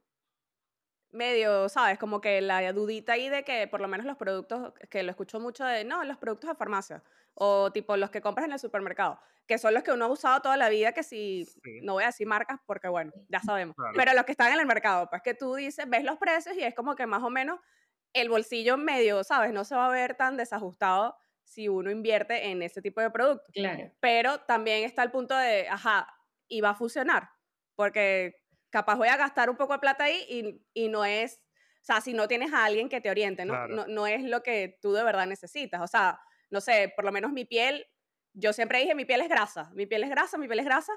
[1.10, 1.98] medio, ¿sabes?
[1.98, 5.40] Como que la dudita ahí de que por lo menos los productos, que lo escucho
[5.40, 7.02] mucho de, no, los productos de farmacia,
[7.34, 10.40] o tipo los que compras en el supermercado, que son los que uno ha usado
[10.42, 11.80] toda la vida, que si, Sí.
[11.80, 13.94] no voy a decir marcas porque bueno, ya sabemos, Claro.
[13.94, 16.62] pero los que están en el mercado, pues que tú dices, ves los precios y
[16.62, 17.60] es como que más o menos
[18.14, 19.52] el bolsillo medio, ¿sabes?
[19.52, 23.54] No se va a ver tan desajustado si uno invierte en ese tipo de productos.
[23.54, 23.92] Claro.
[24.00, 26.08] Pero también está el punto de, ajá,
[26.48, 27.30] y va a funcionar,
[27.76, 28.45] porque
[28.76, 31.42] capaz voy a gastar un poco de plata ahí y, y no es,
[31.82, 33.54] o sea, si no tienes a alguien que te oriente, ¿no?
[33.54, 33.74] Claro.
[33.76, 35.80] No, no es lo que tú de verdad necesitas.
[35.82, 37.86] O sea, no sé, por lo menos mi piel,
[38.32, 40.92] yo siempre dije, mi piel es grasa, mi piel es grasa, mi piel es grasa,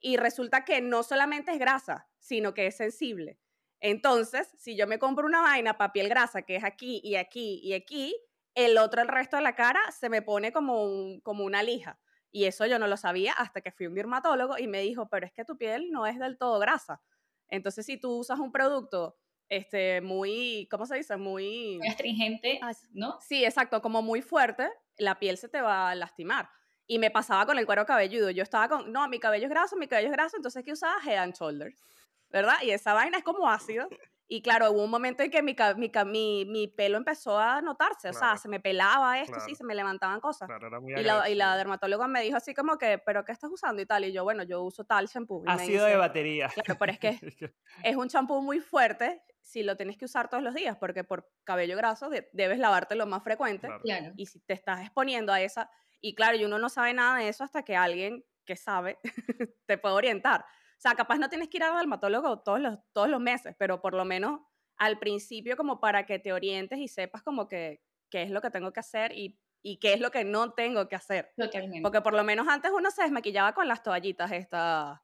[0.00, 3.38] y resulta que no solamente es grasa, sino que es sensible.
[3.80, 7.60] Entonces, si yo me compro una vaina para piel grasa, que es aquí y aquí
[7.62, 8.16] y aquí,
[8.54, 12.00] el otro, el resto de la cara, se me pone como, un- como una lija.
[12.30, 15.08] Y eso yo no lo sabía hasta que fui a un dermatólogo y me dijo,
[15.08, 17.02] pero es que tu piel no es del todo grasa.
[17.48, 19.16] Entonces, si tú usas un producto
[19.48, 21.16] este, muy, ¿cómo se dice?
[21.16, 21.78] Muy...
[21.78, 22.60] Muy astringente,
[22.92, 23.18] ¿no?
[23.20, 24.68] Sí, exacto, como muy fuerte,
[24.98, 26.48] la piel se te va a lastimar.
[26.86, 28.30] Y me pasaba con el cuero cabelludo.
[28.30, 30.96] Yo estaba con, no, mi cabello es graso, mi cabello es graso, entonces ¿qué usaba?
[31.04, 31.82] Head and Shoulders,
[32.30, 32.56] ¿verdad?
[32.62, 33.88] Y esa vaina es como ácido.
[34.28, 38.08] Y claro, hubo un momento en que mi, mi, mi, mi pelo empezó a notarse,
[38.08, 38.38] o sea, Claro.
[38.38, 39.54] se me pelaba esto, sí, Claro.
[39.54, 40.48] se me levantaban cosas.
[40.48, 43.30] Claro, era muy Y la, y la dermatóloga me dijo así como que, ¿pero qué
[43.30, 44.04] estás usando y tal?
[44.04, 45.42] Y yo, bueno, yo uso tal shampoo.
[45.42, 46.48] Y me Ácido de dice, batería.
[46.48, 47.20] Claro, pero es que
[47.84, 51.30] es un champú muy fuerte si lo tienes que usar todos los días, porque por
[51.44, 53.68] cabello graso de- debes lavártelo más frecuente.
[53.68, 53.82] Claro.
[53.84, 54.12] Claro.
[54.16, 55.70] Y si te estás exponiendo a esa,
[56.00, 58.98] y claro, y uno no sabe nada de eso hasta que alguien que sabe
[59.66, 60.44] te puede orientar.
[60.76, 63.80] O sea, capaz no tienes que ir al dermatólogo todos los, todos los meses, pero
[63.80, 64.40] por lo menos
[64.76, 68.50] al principio como para que te orientes y sepas como que qué es lo que
[68.50, 71.32] tengo que hacer y, y qué es lo que no tengo que hacer.
[71.36, 71.82] Totalmente.
[71.82, 75.00] Porque por lo menos antes uno se desmaquillaba con las toallitas estas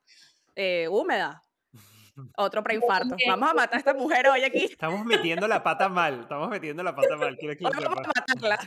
[0.54, 1.40] eh, húmedas.
[2.36, 3.16] Otro preinfarto.
[3.26, 4.64] Vamos a matar a esta mujer hoy aquí.
[4.64, 6.20] Estamos metiendo la pata mal.
[6.20, 7.36] Estamos metiendo la pata mal.
[7.38, 8.58] Quiero que vamos a matarla.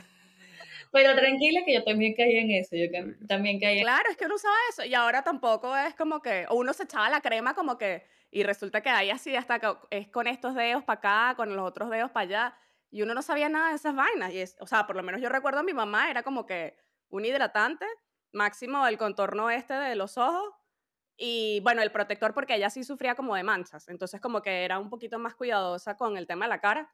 [0.92, 2.86] Pero tranquila que yo también caí en eso, yo
[3.26, 6.46] también caí en Claro, es que uno usaba eso y ahora tampoco es como que,
[6.48, 9.74] o uno se echaba la crema como que, y resulta que hay así hasta que
[9.90, 12.58] es con estos dedos para acá, con los otros dedos para allá,
[12.90, 14.32] y uno no sabía nada de esas vainas.
[14.32, 16.76] Y es, o sea, por lo menos yo recuerdo a mi mamá, era como que
[17.08, 17.86] un hidratante,
[18.32, 20.52] máximo el contorno este de los ojos,
[21.16, 24.78] y bueno, el protector porque ella sí sufría como de manchas, entonces como que era
[24.78, 26.92] un poquito más cuidadosa con el tema de la cara.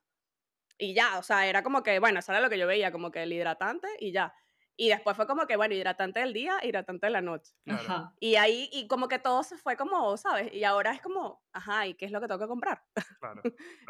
[0.82, 3.12] Y ya, o sea, era como que, bueno, eso era lo que yo veía, como
[3.12, 4.34] que el hidratante y ya.
[4.76, 7.52] Y después fue como que, bueno, hidratante del día, hidratante de la noche.
[7.68, 8.12] Ajá.
[8.18, 10.52] Y ahí, y como que todo se fue como, ¿sabes?
[10.52, 12.82] Y ahora es como, ajá, ¿y qué es lo que tengo que comprar?
[13.20, 13.42] Claro.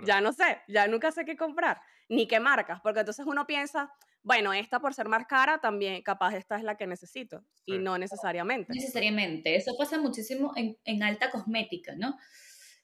[0.05, 1.81] ya no sé, ya nunca sé qué comprar,
[2.11, 3.91] ni qué marcas, porque entonces uno piensa,
[4.23, 7.97] bueno, esta por ser más cara, también capaz esta es la que necesito, y no
[7.97, 8.71] necesariamente.
[8.75, 9.57] Necesariamente.
[9.57, 12.19] Eso pasa muchísimo en, en alta cosmética, ¿no?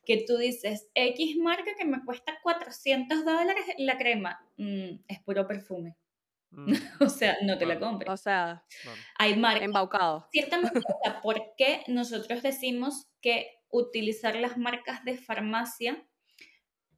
[0.08, 4.40] Que tú dices, X marca que me cuesta 400 dólares la crema.
[4.56, 5.96] Mm, es puro perfume.
[6.50, 8.10] Mm, O sea, no te la compres.
[8.10, 8.64] O sea.
[9.18, 10.26] Hay marcas embaucado.
[10.32, 10.80] Ciertamente,
[11.22, 16.08] ¿por qué nosotros decimos que utilizar las marcas de farmacia,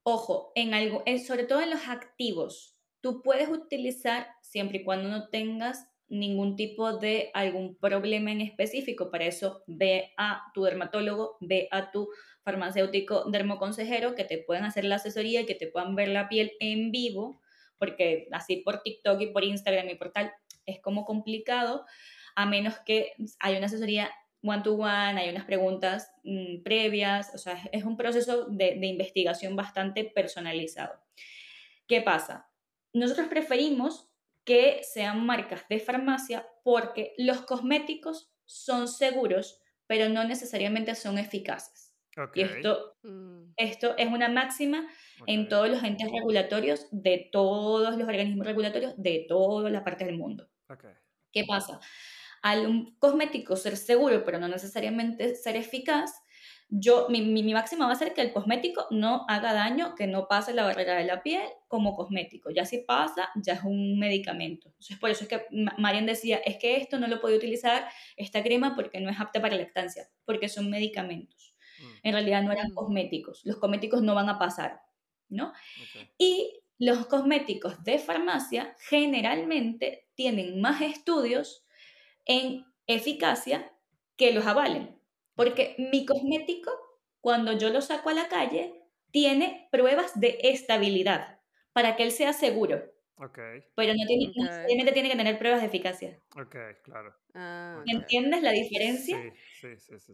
[0.04, 5.08] ojo, en algo, en- sobre todo en los activos, tú puedes utilizar siempre y cuando
[5.08, 9.10] no tengas ningún tipo de algún problema en específico.
[9.10, 12.08] Para eso ve a tu dermatólogo, ve a tu
[12.42, 16.52] farmacéutico dermoconsejero que te puedan hacer la asesoría y que te puedan ver la piel
[16.60, 17.40] en vivo,
[17.78, 20.32] porque así por TikTok y por Instagram y por tal
[20.66, 21.84] es como complicado
[22.34, 24.10] a menos que haya una asesoría
[24.42, 28.86] one to one, hay unas preguntas mm, previas, o sea, es un proceso de, de
[28.86, 30.98] investigación bastante personalizado.
[31.86, 32.48] ¿Qué pasa?
[32.92, 34.08] Nosotros preferimos
[34.44, 41.89] que sean marcas de farmacia porque los cosméticos son seguros, pero no necesariamente son eficaces.
[42.16, 44.86] Ok, Y esto, Mm, esto es una máxima
[45.26, 45.48] en ok.
[45.48, 50.48] todos los entes regulatorios de todos los organismos regulatorios de todas las partes del mundo.
[50.68, 50.84] Ok.
[51.32, 51.80] ¿Qué pasa?
[52.42, 56.12] Al un cosmético ser seguro, pero no necesariamente ser eficaz,
[56.68, 60.06] yo, mi, mi, mi máxima va a ser que el cosmético no haga daño, que
[60.06, 62.50] no pase la barrera de la piel como cosmético.
[62.50, 64.68] Ya si pasa, ya es un medicamento.
[64.68, 67.88] Entonces, por eso es que Ma- Marian decía, es que esto no lo puedo utilizar,
[68.16, 71.49] esta crema, porque no es apta para lactancia, porque son medicamentos.
[71.80, 72.74] Mm, En realidad no eran Mm.
[72.74, 73.42] cosméticos.
[73.44, 74.82] Los cosméticos no van a pasar,
[75.28, 75.52] ¿no?
[76.18, 81.64] Y los cosméticos de farmacia generalmente tienen más estudios
[82.26, 83.72] en eficacia
[84.16, 84.98] que los avalen.
[85.34, 86.70] Porque mi cosmético,
[87.20, 91.40] cuando yo lo saco a la calle, tiene pruebas de estabilidad
[91.72, 92.82] para que él sea seguro,
[93.20, 93.38] Ok,
[93.74, 94.44] pero no, tiene, no Ok.
[94.44, 96.20] necesariamente tiene que tener pruebas de eficacia.
[96.36, 97.14] ok, claro.
[97.34, 99.16] ah, ¿Me ok, entiendes la diferencia?
[99.16, 100.12] Sí, sí, sí, sí.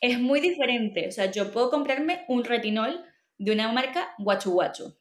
[0.00, 1.06] Es muy diferente.
[1.06, 3.04] O sea, yo puedo comprarme un retinol
[3.38, 4.96] de una marca Guachu Guachu.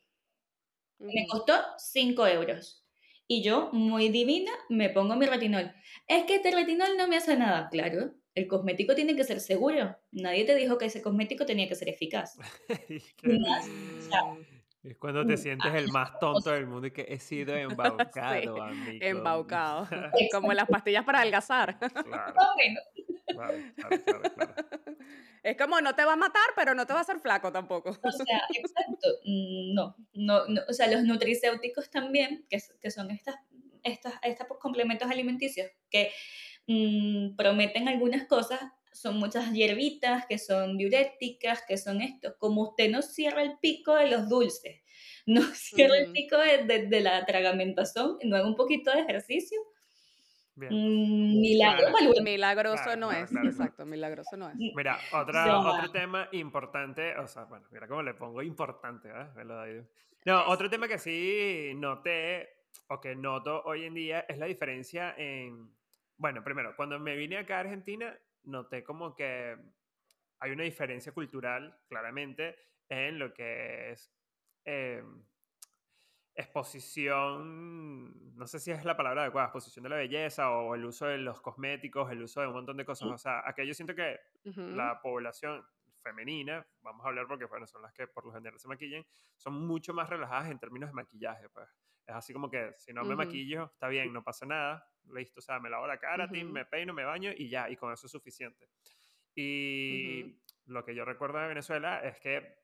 [0.99, 2.85] Me costó 5 euros.
[3.27, 5.73] Y yo, muy divina, me pongo mi retinol.
[6.07, 7.69] Es que este retinol no me hace nada.
[7.69, 9.97] Claro, el cosmético tiene que ser seguro.
[10.11, 12.41] Nadie te dijo que ese cosmético tenía que ser eficaz.
[13.23, 13.65] Más,
[13.97, 14.21] o sea,
[14.87, 18.61] Es cuando te Mm, sientes el más tonto del mundo y que he sido embaucado,
[18.63, 19.05] amigo.
[19.05, 19.87] Embaucado.
[20.31, 21.77] Como las pastillas para adelgazar.
[21.77, 22.83] Claro, más o menos.
[23.27, 24.53] claro, claro, claro, claro.
[25.43, 27.89] Es como no te va a matar, pero no te va a hacer flaco tampoco.
[27.91, 29.07] O sea, exacto.
[29.23, 30.61] Mm, No, no, no.
[30.67, 33.35] O sea, los nutricéuticos también, que, que son estas,
[33.83, 36.11] estas, estos complementos alimenticios que
[36.67, 38.59] mm, prometen algunas cosas,
[39.01, 42.35] son muchas hierbitas, que son diuréticas, que son esto.
[42.39, 44.81] Como usted no cierra el pico de los dulces,
[45.25, 49.59] no cierra el pico de, de- de la atragamentación, no haga un poquito de ejercicio,
[50.55, 50.73] Bien.
[50.73, 52.23] Mm, Milagro Claro.
[52.23, 53.49] Milagroso Claro, no claro, es, claro, claro.
[53.49, 54.55] exacto, milagroso no es.
[54.75, 59.83] Mira, otra, otro tema importante, o sea, bueno, mira cómo le pongo importante, ahí.
[60.25, 62.49] No, otro tema que sí noté,
[62.87, 65.69] o que noto hoy en día, es la diferencia en,
[66.17, 68.17] bueno, primero, cuando me vine acá a Argentina,
[68.47, 69.57] noté como que
[70.39, 72.57] hay una diferencia cultural, claramente,
[72.89, 74.13] en lo que es
[74.65, 75.03] eh,
[76.35, 81.07] exposición, no sé si es la palabra adecuada, exposición de la belleza o el uso
[81.07, 83.09] de los cosméticos, el uso de un montón de cosas.
[83.09, 85.65] O sea, aquello siento que Ujú, la población
[86.03, 89.03] femenina, vamos a hablar porque bueno, son las que por lo general se maquillan,
[89.35, 91.49] son mucho más relajadas en términos de maquillaje.
[91.49, 91.67] Pues.
[92.07, 95.41] Es así como que si no me maquillo, está bien, no pasa nada, listo, o
[95.41, 96.53] sea, me lavo la cara, tin, Ujú.
[96.53, 98.69] me peino, me baño y ya, y con eso es suficiente.
[99.35, 102.55] Y lo que yo recuerdo de Venezuela es que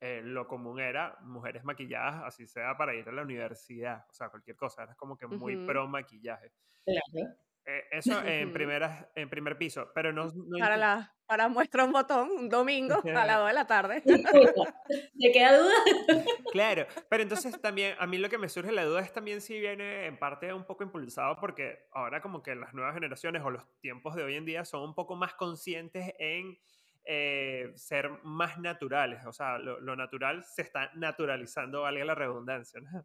[0.00, 4.30] eh, lo común era mujeres maquilladas, así sea para ir a la universidad, o sea,
[4.30, 6.52] cualquier cosa, era como que muy pro maquillaje.
[6.84, 7.36] Claro.
[7.64, 10.26] Eh, eso en, primeras, en primer piso, pero no...
[10.26, 14.02] no Para, la, para muestra un botón, un domingo a las 2 de la tarde.
[15.18, 16.24] ¿te queda duda?
[16.50, 19.60] Claro, pero entonces también a mí lo que me surge la duda es también si
[19.60, 23.64] viene en parte un poco impulsado porque ahora como que las nuevas generaciones o los
[23.80, 26.58] tiempos de hoy en día son un poco más conscientes en
[27.04, 32.80] eh, ser más naturales, o sea, lo, lo natural se está naturalizando, valga la redundancia,
[32.80, 33.04] ¿no?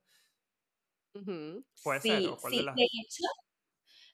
[1.15, 1.65] Ujú.
[1.83, 2.59] Puede sí, ser, o cuál sí.
[2.59, 2.75] de las...
[2.75, 3.23] De hecho,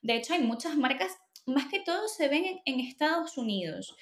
[0.04, 3.96] de hecho, hay muchas marcas, más que todo se ven en, en Estados Unidos.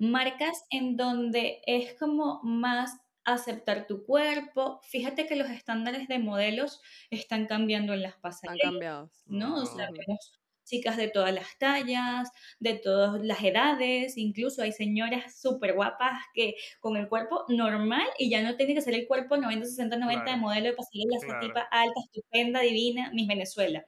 [0.00, 4.80] Marcas en donde es como más aceptar tu cuerpo.
[4.84, 6.80] Fíjate que los estándares de modelos
[7.10, 8.62] están cambiando en las Han pasarelas.
[8.70, 9.10] cambiado.
[9.26, 9.56] ¿no?
[9.62, 10.32] O sea, vemos
[10.64, 16.56] chicas de todas las tallas, de todas las edades, incluso hay señoras súper guapas que
[16.80, 20.30] con el cuerpo normal y ya no tiene que ser el cuerpo 90, 60, 90
[20.32, 21.46] de modelo de pasarela, esa Claro.
[21.46, 23.86] tipa alta, estupenda, divina, Miss Venezuela.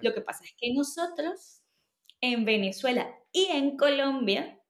[0.00, 1.62] Lo que pasa es que nosotros
[2.20, 4.60] en Venezuela y en Colombia,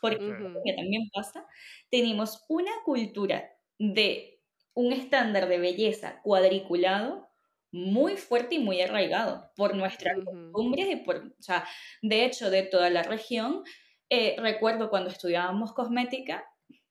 [0.00, 1.46] porque en Colombia también pasa,
[1.90, 4.42] tenemos una cultura de
[4.74, 7.30] un estándar de belleza cuadriculado
[7.72, 10.50] muy fuerte y muy arraigado por nuestras Ujú.
[10.52, 11.66] costumbres y por, o sea,
[12.02, 13.64] de hecho, de toda la región.
[14.10, 16.44] Eh, recuerdo cuando estudiábamos cosmética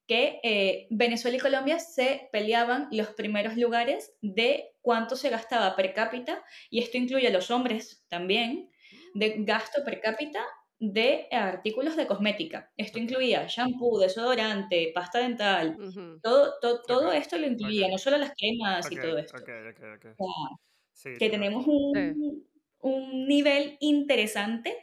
[0.10, 5.93] que eh, Venezuela y Colombia se peleaban los primeros lugares de cuánto se gastaba per
[5.93, 8.72] cápita, y esto incluye a los hombres también,
[9.16, 10.45] de gasto per cápita
[10.80, 12.74] de artículos de cosmética.
[12.78, 16.22] Esto incluía shampoo, desodorante, pasta dental, Ujú.
[16.24, 19.43] todo, to- todo esto lo incluía, no solo las cremas y todo esto.
[19.43, 20.05] ok, ok, ok.
[20.18, 20.57] O sea,
[20.93, 21.99] Sí, que tenemos Sí.
[22.16, 22.47] un,
[22.80, 24.78] un nivel interesante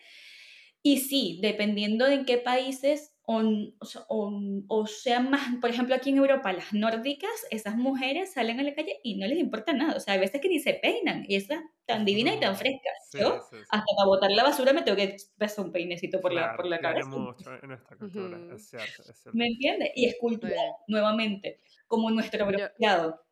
[0.82, 3.42] y sí, dependiendo de en qué países o,
[3.80, 8.60] o sea- o- sean más, por ejemplo, aquí en Europa, las nórdicas, esas mujeres salen
[8.60, 10.74] a la calle y no les importa nada, o sea, hay veces que ni se
[10.74, 12.92] peinan y esas tan divinas y tan frescas.
[13.10, 13.62] Sí, Yo, sí, sí.
[13.70, 16.78] hasta para botar la basura me tengo que pasar un peinecito por, la, por la
[16.78, 17.18] Claro, cabeza.
[17.18, 18.54] mucho en nuestra cultura, Ujú.
[18.56, 19.30] es cierto, es cierto.
[19.38, 19.90] ¿Me entiendes?
[19.96, 20.92] Y es cultural, Sí.
[20.92, 23.22] nuevamente, como nuestro bronceado,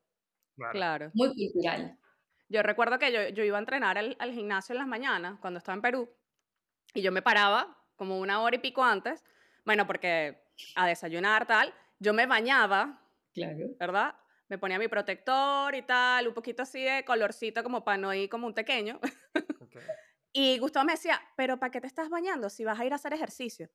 [0.56, 0.72] Claro.
[0.72, 1.10] Claro.
[1.14, 1.98] muy cultural.
[2.48, 5.58] Yo recuerdo que yo, yo iba a entrenar al, al gimnasio en las mañanas cuando
[5.58, 6.10] estaba en Perú
[6.94, 9.24] y yo me paraba como una hora y pico antes,
[9.64, 10.44] bueno, porque
[10.76, 13.00] a desayunar tal, yo me bañaba,
[13.32, 13.66] Claro.
[13.78, 14.14] ¿verdad?
[14.48, 18.28] Me ponía mi protector y tal, un poquito así de colorcito como para no ir
[18.28, 19.00] como un pequeño.
[20.36, 22.96] Y Gustavo me decía, pero ¿para qué te estás bañando si vas a ir a
[22.96, 23.70] hacer ejercicio?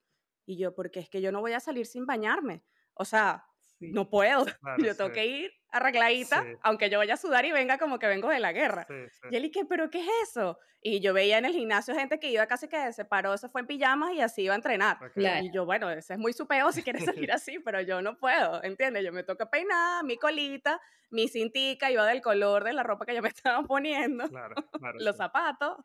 [0.45, 2.63] Y yo, porque es que yo no voy a salir sin bañarme.
[2.93, 3.45] O sea,
[3.79, 3.91] Sí.
[3.93, 4.45] no puedo.
[4.61, 5.13] Claro, yo tengo sí.
[5.15, 6.49] que ir arregladita, Sí.
[6.61, 8.85] aunque yo vaya a sudar y venga como que vengo de la guerra.
[8.87, 9.27] Sí, sí.
[9.31, 9.65] Y él, ¿y qué?
[9.65, 10.57] ¿Pero qué es eso?
[10.81, 13.61] Y yo veía en el gimnasio gente que iba casi que se paró, se fue
[13.61, 14.97] en pijamas y así iba a entrenar.
[15.03, 15.11] Ok.
[15.15, 15.45] Claro.
[15.45, 18.17] Y yo, bueno, ese es muy su peo si quieres salir así, pero yo no
[18.17, 19.03] puedo, ¿entiendes?
[19.03, 20.79] Yo me toca peinar, mi colita,
[21.11, 24.99] mi cintica, iba del color de la ropa que yo me estaba poniendo, Claro, claro.
[24.99, 25.17] los sí.
[25.17, 25.77] zapatos,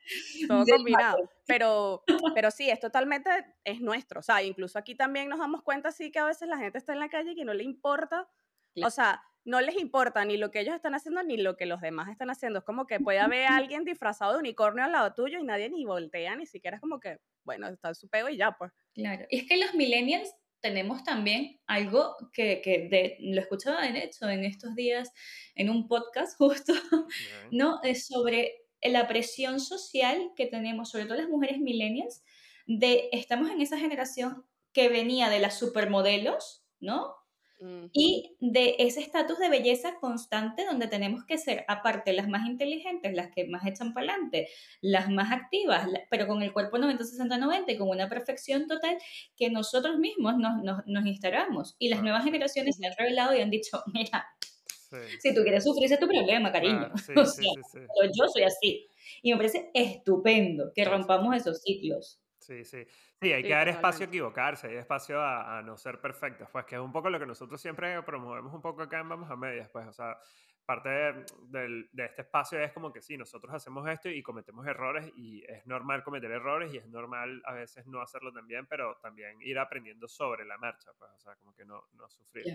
[0.46, 1.28] todo Del combinado.
[1.46, 2.04] Pero,
[2.34, 3.30] pero sí, es totalmente,
[3.64, 4.20] es nuestro.
[4.20, 6.92] O sea, incluso aquí también nos damos cuenta, sí, que a veces la gente está
[6.92, 8.28] en la calle y que no le importa,
[8.74, 8.88] Claro.
[8.88, 11.80] o sea, no les importa ni lo que ellos están haciendo ni lo que los
[11.80, 12.60] demás están haciendo.
[12.60, 15.84] Es como que puede haber alguien disfrazado de unicornio al lado tuyo y nadie ni
[15.84, 18.72] voltea, ni siquiera es como que, bueno, está en su pego y ya, pues.
[18.94, 24.02] Claro, y es que los millennials tenemos también algo que, que de- lo escuchaba de
[24.04, 25.12] hecho en estos días
[25.54, 27.48] en un podcast justo, Bien.
[27.50, 27.80] ¿no?
[27.82, 32.22] Es sobre la presión social que tenemos, sobre todo las mujeres millennials,
[32.66, 37.14] de estamos en esa generación que venía de las supermodelos, ¿no?
[37.92, 43.14] Y de ese estatus de belleza constante donde tenemos que ser, aparte, las más inteligentes,
[43.14, 44.48] las que más echan para adelante,
[44.80, 48.66] las más activas, la- pero con el cuerpo 90, 60, 90 y con una perfección
[48.66, 48.98] total
[49.36, 51.76] que nosotros mismos nos, nos, nos instalamos.
[51.78, 54.26] Y las nuevas generaciones se han revelado y han dicho, mira,
[54.90, 56.88] Sí, Si tú quieres sufrir, ese es tu problema, cariño.
[56.92, 58.86] Ah, sí, O sea, sí, pero yo soy así.
[59.22, 62.20] Y me parece estupendo que rompamos esos ciclos.
[62.46, 62.84] Sí, sí.
[63.20, 66.48] Sí, hay Sí, que dar espacio a equivocarse, hay espacio a, a no ser perfectos,
[66.52, 69.30] pues que es un poco lo que nosotros siempre promovemos un poco acá en Vamos
[69.30, 70.18] a Medias, pues, o sea,
[70.66, 74.66] parte de, del- de este espacio es como que sí, nosotros hacemos esto y cometemos
[74.66, 78.96] errores y es normal cometer errores y es normal a veces no hacerlo también, pero
[79.02, 82.50] también ir aprendiendo sobre la marcha, pues, o sea, como que no, no sufrir.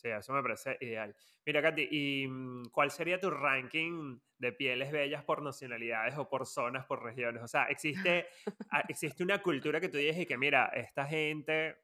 [0.00, 1.14] Sí, eso me parece ideal.
[1.44, 6.46] Mira, Katy, ¿y mm, cuál sería tu ranking de pieles bellas por nacionalidades o por
[6.46, 7.42] zonas, por regiones?
[7.42, 8.26] O sea, ¿existe,
[8.70, 11.76] ah, existe una cultura que tú dices y que, mira, esta gente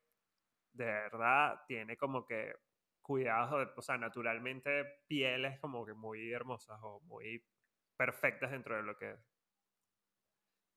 [0.72, 2.54] de verdad tiene como que
[3.02, 7.44] cuidados, o sea, naturalmente pieles como que muy hermosas o muy
[7.96, 9.16] perfectas dentro de lo que?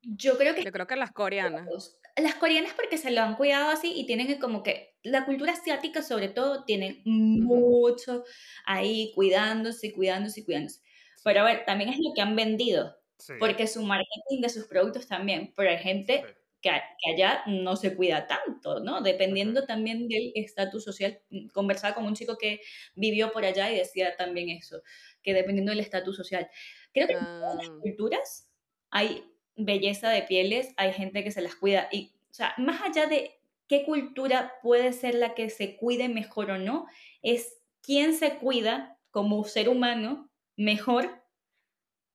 [0.02, 1.98] Yo creo que Yo creo que las coreanas.
[2.18, 6.02] Las coreanas porque se lo han cuidado así y tienen como que la cultura asiática
[6.02, 8.26] sobre todo tienen mucho
[8.66, 10.82] ahí cuidándose, cuidándose, cuidándose.
[11.24, 14.66] Pero a ver, también es lo que han vendido, Sí, porque su marketing de sus
[14.68, 16.28] productos también, pero hay gente sí,
[16.62, 19.02] que, que allá no se cuida tanto, ¿no?
[19.02, 21.22] Dependiendo también del estatus social.
[21.54, 22.60] Conversaba con un chico que
[22.96, 24.82] vivió por allá y decía también eso,
[25.24, 26.50] que dependiendo del estatus social.
[26.94, 28.52] Creo que en todas las Ah, culturas
[28.92, 29.29] hay
[29.60, 31.88] belleza de pieles, hay gente que se las cuida.
[31.92, 36.52] Y, o sea, más allá de qué cultura puede ser la que se cuide mejor
[36.52, 36.88] o no,
[37.22, 41.24] es quién se cuida como ser humano mejor,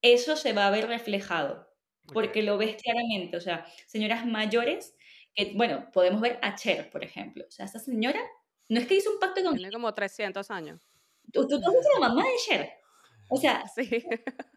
[0.02, 1.74] eso se va a ver reflejado
[2.12, 4.94] porque lo ves claramente, o sea, señoras mayores,
[5.34, 8.20] que, bueno, podemos ver a Cher, por ejemplo, o sea, esa señora
[8.68, 9.54] no es que hizo un pacto con...
[9.54, 10.88] tiene como 300 años.
[11.32, 12.70] ¿Tú, tú, tú visto la mamá de Cher?
[13.30, 14.04] O sea, Sí,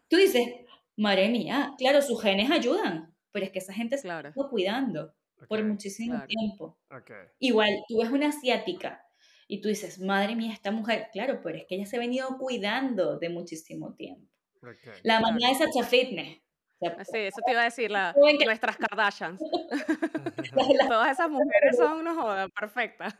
[0.08, 0.46] tú dices,
[0.98, 5.14] madre mía, claro, sus genes ayudan, pero es que esa gente se claro, está cuidando
[5.48, 6.26] por muchísimo claro.
[6.26, 6.78] tiempo.
[6.90, 7.10] ok.
[7.38, 9.02] Igual, tú ves una asiática
[9.46, 12.36] y tú dices, madre mía, esta mujer, claro, pero es que ella se ha venido
[12.38, 14.28] cuidando de muchísimo tiempo.
[15.02, 15.58] La mamá Claro.
[15.58, 16.38] de Sacha Fitness.
[17.10, 19.40] Sí, eso te iba a decir, la, nuestras Kardashians.
[20.88, 23.14] Todas esas mujeres son unos jodas perfectas.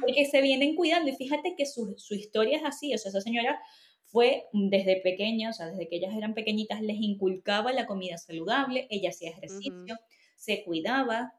[0.00, 1.10] porque se vienen cuidando.
[1.10, 3.60] Y fíjate que su, su historia es así, o sea, esa señora
[4.06, 8.86] fue desde pequeña, o sea, desde que ellas eran pequeñitas, les inculcaba la comida saludable,
[8.90, 9.98] ella hacía ejercicio,
[10.36, 11.34] se cuidaba.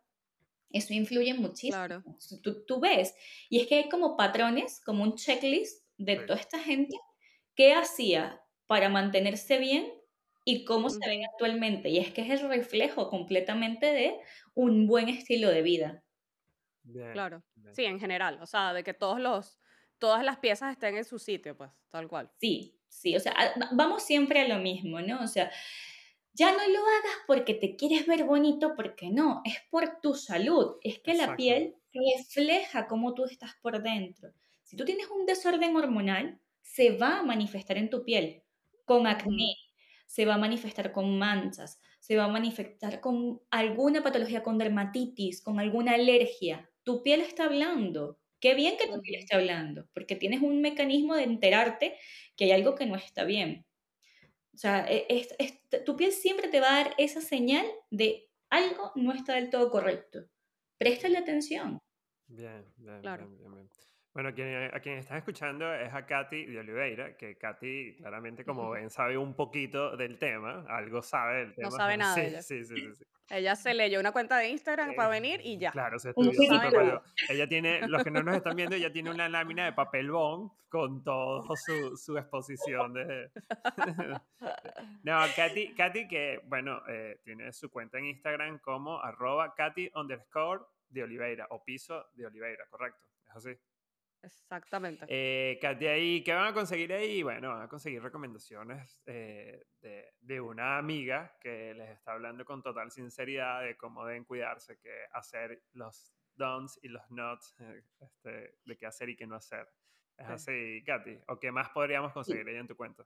[0.72, 1.86] Eso influye muchísimo.
[1.86, 2.04] Claro.
[2.44, 3.16] Tú, tú ves.
[3.50, 6.26] Y es que hay como patrones, como un checklist de Sí.
[6.28, 6.98] toda esta gente,
[7.56, 9.94] qué hacía para mantenerse bien
[10.46, 11.90] y cómo se ven actualmente.
[11.90, 14.20] Y es que es el reflejo completamente de
[14.56, 16.04] un buen estilo de vida.
[16.84, 17.44] Bien, Claro.
[17.56, 17.76] bien.
[17.76, 18.40] Sí, en general.
[18.42, 19.60] O sea, de que todos los,
[20.00, 22.32] todas las piezas estén en su sitio, pues, tal cual.
[22.40, 23.34] Sí, sí, o sea,
[23.72, 25.22] vamos siempre a lo mismo, ¿no?
[25.24, 25.52] O sea,
[26.34, 30.76] ya no lo hagas porque te quieres ver bonito, porque no, es por tu salud.
[30.84, 34.30] Es que la piel refleja cómo tú estás por dentro.
[34.64, 38.44] Si tú tienes un desorden hormonal, se va a manifestar en tu piel
[38.86, 39.56] con acné,
[40.06, 45.42] se va a manifestar con manchas, se va a manifestar con alguna patología, con dermatitis,
[45.42, 46.70] con alguna alergia.
[46.84, 48.20] Tu piel está hablando.
[48.48, 51.98] Qué bien que tu piel esté hablando, porque tienes un mecanismo de enterarte
[52.38, 53.66] que hay algo que no está bien.
[54.54, 58.30] O sea, e- es- es- tu piel siempre te va a dar esa señal de
[58.50, 60.20] algo no está del todo correcto.
[60.78, 61.80] Préstale atención.
[62.28, 63.28] Bien, bien, Claro.
[63.28, 63.70] bien, bien, bien.
[64.14, 68.70] Bueno, quien, a quien estás escuchando es a Katy de Oliveira, que Katy claramente, como
[68.72, 71.70] ven, sabe un poquito del tema, algo sabe del tema.
[71.70, 72.42] No sabe nada Sí, ella.
[72.42, 73.04] sí, sí, sí, sí.
[73.30, 75.72] Ella se leyó una cuenta de Instagram para Eh, venir y ya.
[75.72, 76.70] Claro, se estudió nada.
[76.70, 77.02] bueno.
[77.30, 80.50] Ella tiene, los que no nos están viendo, ella tiene una lámina de papel bond
[80.70, 83.30] con toda su, su exposición de...
[85.04, 90.64] no, Katy, Katy que, bueno, eh, tiene su cuenta en Instagram como arroba Katy underscore
[90.90, 93.58] de Oliveira o piso de Oliveira, correcto, es así.
[94.24, 95.06] Exactamente.
[95.08, 97.24] Eh, Katy, ahí, ¿qué van a conseguir ahí?
[97.24, 102.62] Bueno, van a conseguir recomendaciones eh, de, de una amiga que les está hablando con
[102.62, 108.56] total sinceridad de cómo deben cuidarse, que hacer los don'ts y los nots, eh, este,
[108.66, 109.68] de qué hacer y qué no hacer.
[110.18, 110.34] Es Sí.
[110.34, 111.20] así, Katy.
[111.28, 113.06] ¿O qué más podríamos conseguir ahí en tu cuenta?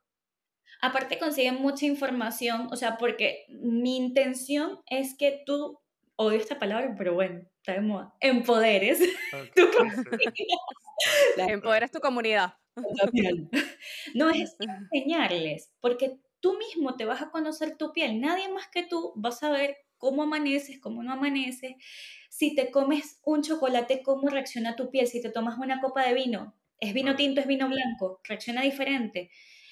[0.82, 5.78] Aparte consiguen mucha información, o sea, porque mi intención es que tú,
[6.16, 9.02] odio esta palabra, pero bueno, está de moda, empoderes
[9.34, 9.70] Ok, tu
[11.38, 12.54] Empoderes tu comunidad.
[14.16, 18.20] No es enseñarles, porque tú mismo te vas a conocer tu piel.
[18.22, 21.74] Nadie más que tú va a saber cómo amaneces, cómo no amaneces.
[22.30, 25.08] Si te comes un chocolate, cómo reacciona tu piel.
[25.08, 29.30] Si te tomas una copa de vino, es vino tinto, es vino blanco, reacciona diferente.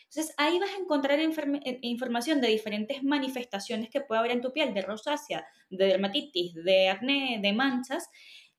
[0.09, 4.51] Entonces ahí vas a encontrar eh, información de diferentes manifestaciones que puede haber en tu
[4.51, 8.09] piel, de rosácea, de dermatitis, de acné, de manchas,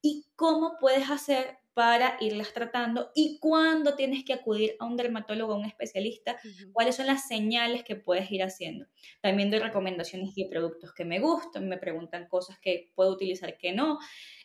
[0.01, 5.55] y cómo puedes hacer para irlas tratando y cuándo tienes que acudir a un dermatólogo,
[5.55, 6.37] a un especialista,
[6.75, 8.85] cuáles son las señales que puedes ir haciendo.
[9.23, 13.73] También doy recomendaciones de productos que me gustan, me preguntan cosas que puedo utilizar que
[13.73, 13.99] no.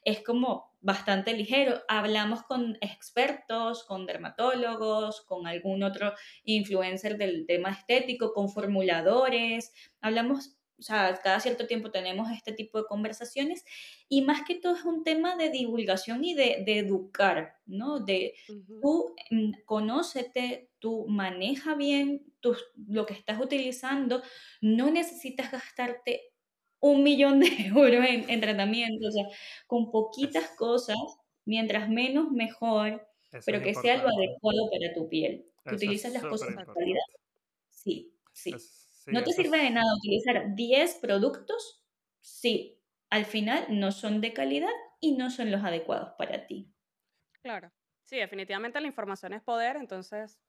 [0.05, 1.81] Es como bastante ligero.
[1.89, 6.13] Hablamos con expertos, con dermatólogos, con algún otro
[6.45, 9.73] influencer del tema estético, con formuladores.
[9.99, 13.63] Hablamos o sea, cada cierto tiempo tenemos este tipo de conversaciones
[14.09, 17.99] y más que todo es un tema de divulgación y de, educar, ¿no?
[17.99, 22.25] De tú mm, conócete, tú maneja bien
[22.87, 24.21] lo que estás utilizando,
[24.61, 26.33] no necesitas gastarte
[26.79, 29.25] un millón de euros en, tratamiento, o sea,
[29.67, 30.97] con poquitas cosas,
[31.45, 33.07] mientras menos mejor,
[33.45, 35.45] pero que sea lo adecuado para tu piel.
[35.67, 37.01] Que utilizas las cosas de calidad.
[37.71, 38.53] Sí, sí
[39.07, 41.83] no te sirve de nada utilizar 10 productos
[42.21, 46.71] si al final no son de calidad y no son los adecuados para ti.
[47.43, 47.71] Claro.
[48.03, 50.39] Sí, definitivamente la información es poder, entonces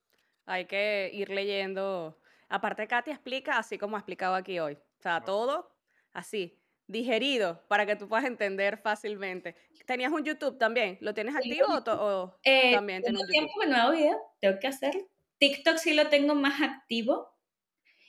[0.47, 2.21] hay que ir leyendo.
[2.49, 4.75] Aparte, Katy explica así como ha explicado aquí hoy.
[4.75, 5.71] O sea, todo
[6.13, 9.57] así, digerido, para que tú puedas entender fácilmente.
[9.87, 10.99] ¿Tenías un YouTube también?
[11.01, 13.31] ¿Lo tienes activo o, eh, también tienes un YouTube?
[13.31, 15.03] tiempo nuevo video, tengo que hacerlo.
[15.39, 17.36] TikTok sí lo tengo más activo,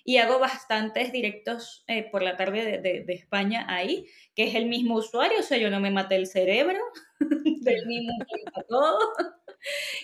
[0.07, 4.67] y hago bastantes directos eh, por la tarde de, de, España ahí, que es el
[4.67, 6.79] mismo usuario, o sea, yo no me maté el cerebro,
[7.61, 8.13] del mismo
[8.69, 8.97] todo.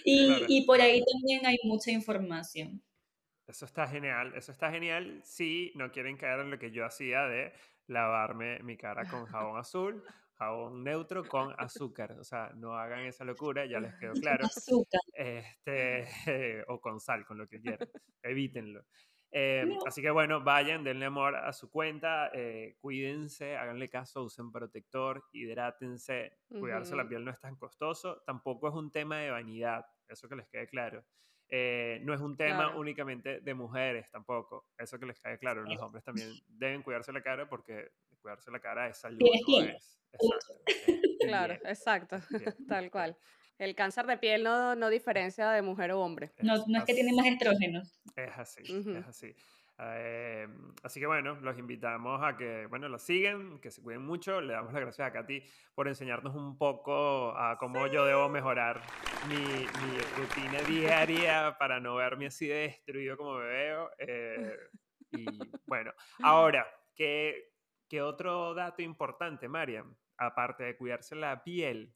[0.04, 2.84] Y, y por ahí también hay mucha información.
[3.48, 7.22] Eso está genial, eso está genial si no quieren caer en lo que yo hacía
[7.28, 7.54] de
[7.88, 12.14] lavarme mi cara con jabón azul, jabón neutro con azúcar.
[12.20, 14.46] O sea, no hagan esa locura, ya les quedó claro.
[14.46, 15.02] Azúcar.
[15.14, 17.88] Este, o con sal, con lo que quieran.
[18.24, 18.84] Evítenlo.
[19.36, 24.52] Em, así que bueno, vayan, denle amor a su cuenta, eh, cuídense, háganle caso, usen
[24.52, 29.88] protector, hidrátense, cuidarse la piel no es tan costoso, tampoco es un tema de vanidad,
[30.08, 31.04] eso que les quede claro.
[31.50, 35.82] Eh, no es un tema únicamente de mujeres tampoco, eso que les quede claro, los
[35.82, 37.90] hombres también deben cuidarse la cara porque
[38.22, 40.54] cuidarse la cara es salud, no es, exacto,
[41.20, 42.18] claro, exacto,
[42.70, 43.18] tal cual.
[43.58, 46.32] El cáncer de piel no, no diferencia de mujer o hombre.
[46.42, 48.02] No, no es que tiene más estrógenos.
[48.16, 49.36] Es así, es así.
[49.80, 50.48] Eh,
[50.84, 54.40] así que bueno, los invitamos a que, bueno, lo sigan, que se cuiden mucho.
[54.42, 55.44] Le damos las gracias a Katy
[55.74, 58.82] por enseñarnos un poco a cómo yo debo mejorar
[59.28, 63.90] mi, mi, rutina diaria para no verme así de destruido como me veo.
[63.98, 64.58] Eh,
[65.12, 65.26] y
[65.66, 65.92] bueno,
[66.22, 67.54] ahora, ¿qué,
[67.90, 69.96] ¿qué otro dato importante, Mariam?
[70.18, 71.94] Aparte de cuidarse la piel,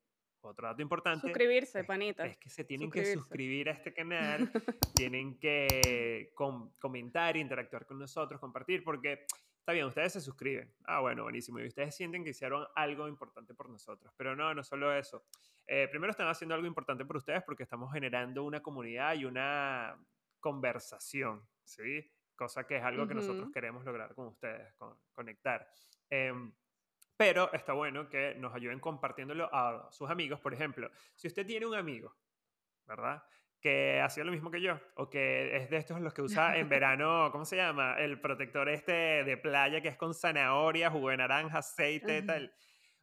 [0.48, 1.28] otro dato importante.
[1.28, 2.26] Suscribirse, panita.
[2.26, 4.52] Es que se tienen que suscribir a este canal,
[4.96, 6.32] tienen que
[6.80, 9.26] comentar, interactuar con nosotros, compartir, porque
[9.60, 10.74] está bien, ustedes se suscriben.
[10.86, 11.60] Ah, bueno, buenísimo.
[11.60, 14.14] Y ustedes sienten que hicieron algo importante por nosotros.
[14.18, 15.26] Pero no, no solo eso.
[15.68, 20.02] Eh, primero están haciendo algo importante por ustedes porque estamos generando una comunidad y una
[20.40, 22.10] conversación, ¿sí?
[22.36, 24.74] Cosa que es algo que nosotros queremos lograr con ustedes,
[25.12, 25.68] conectar.
[26.10, 26.54] Em,
[27.18, 30.40] pero está bueno que nos ayuden compartiéndolo a sus amigos.
[30.40, 32.16] Por ejemplo, si usted tiene un amigo,
[32.86, 33.24] ¿verdad?
[33.60, 36.58] Que ha sido lo mismo que yo, o que es de estos los que usa
[36.58, 37.96] en verano, ¿cómo se llama?
[37.98, 42.54] El protector este de playa que es con zanahoria, jugo de naranja, aceite, tal.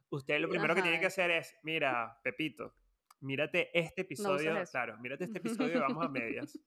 [0.09, 2.73] Usted lo primero que tiene que hacer es, mira, Pepito,
[3.19, 6.57] mírate este episodio, claro, mírate este episodio, vamos a medias,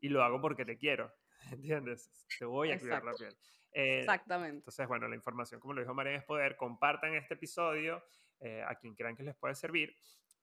[0.00, 1.10] y lo hago porque te quiero,
[1.50, 2.10] ¿entiendes?
[2.38, 3.34] Te voy a cuidar la piel.
[3.72, 4.58] Eh, Exactamente.
[4.58, 6.56] Entonces, bueno, la información, como lo dijo María, es poder.
[6.56, 8.02] Compartan este episodio
[8.40, 9.94] eh, a quien crean que les puede servir.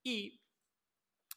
[0.03, 0.41] Y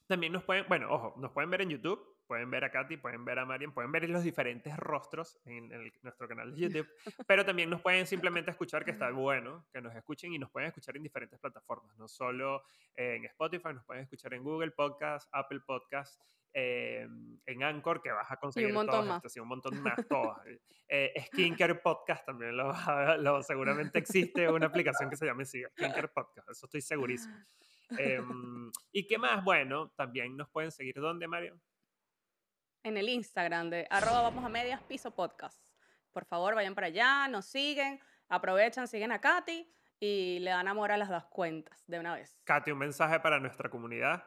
[0.06, 3.24] también nos pueden, bueno, ojo, nos pueden ver en YouTube, pueden ver a Katy, pueden
[3.24, 5.68] ver a Marian, pueden ver los diferentes rostros en,
[6.02, 6.88] nuestro canal de YouTube,
[7.26, 10.68] pero también nos pueden simplemente escuchar, que está bueno, que nos escuchen y nos pueden
[10.68, 12.62] escuchar en diferentes plataformas, no solo
[12.94, 16.20] en Spotify, nos pueden escuchar en Google Podcast, Apple Podcast
[16.52, 17.06] eh,
[17.46, 19.36] en Anchor que vas a conseguir un montón más.
[19.36, 20.38] un montón más, todas.
[20.88, 22.72] Eh, Skincare Podcast también lo,
[23.18, 27.36] lo, seguramente existe una aplicación que se llame Skincare Podcast, eso estoy segurísimo.
[27.98, 29.44] Em, ¿Y qué más?
[29.44, 31.60] Bueno, también nos pueden seguir ¿dónde, Mario?
[32.82, 35.60] En el Instagram de arroba vamos a medias piso podcast.
[36.12, 39.70] Por favor, vayan para allá, nos siguen, aprovechan, siguen a Katy
[40.00, 42.40] y le dan amor a las dos cuentas de una vez.
[42.44, 44.24] Katy, un mensaje para nuestra comunidad.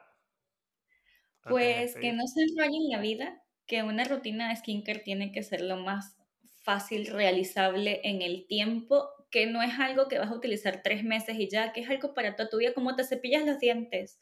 [1.47, 5.61] Pues que no se enrollen la vida, que una rutina de skincare tiene que ser
[5.61, 6.17] lo más
[6.63, 11.37] fácil realizable en el tiempo, que no es algo que vas a utilizar tres meses
[11.37, 14.19] y ya, que es algo para toda tu vida, como te cepillas los dientes,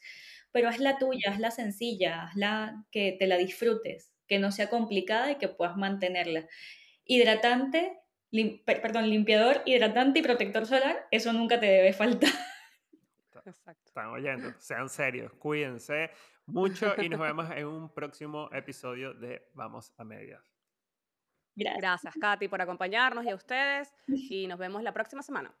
[0.50, 4.68] pero haz la tuya, haz la sencilla, hazla que te la disfrutes, que no sea
[4.68, 6.48] complicada y que puedas mantenerla.
[7.04, 7.98] Hidratante,
[8.64, 12.32] perdón, limpiador, hidratante y protector solar, eso nunca te debe faltar.
[13.44, 13.82] Exacto.
[13.86, 14.54] Están oyendo.
[14.58, 16.10] Sean serios, cuídense
[16.46, 20.42] mucho y nos vemos en un próximo episodio de Vamos a Medias.
[21.54, 22.14] Gracias.
[22.20, 23.92] Katy, por acompañarnos y a ustedes.
[24.06, 25.54] Y nos vemos la próxima semana.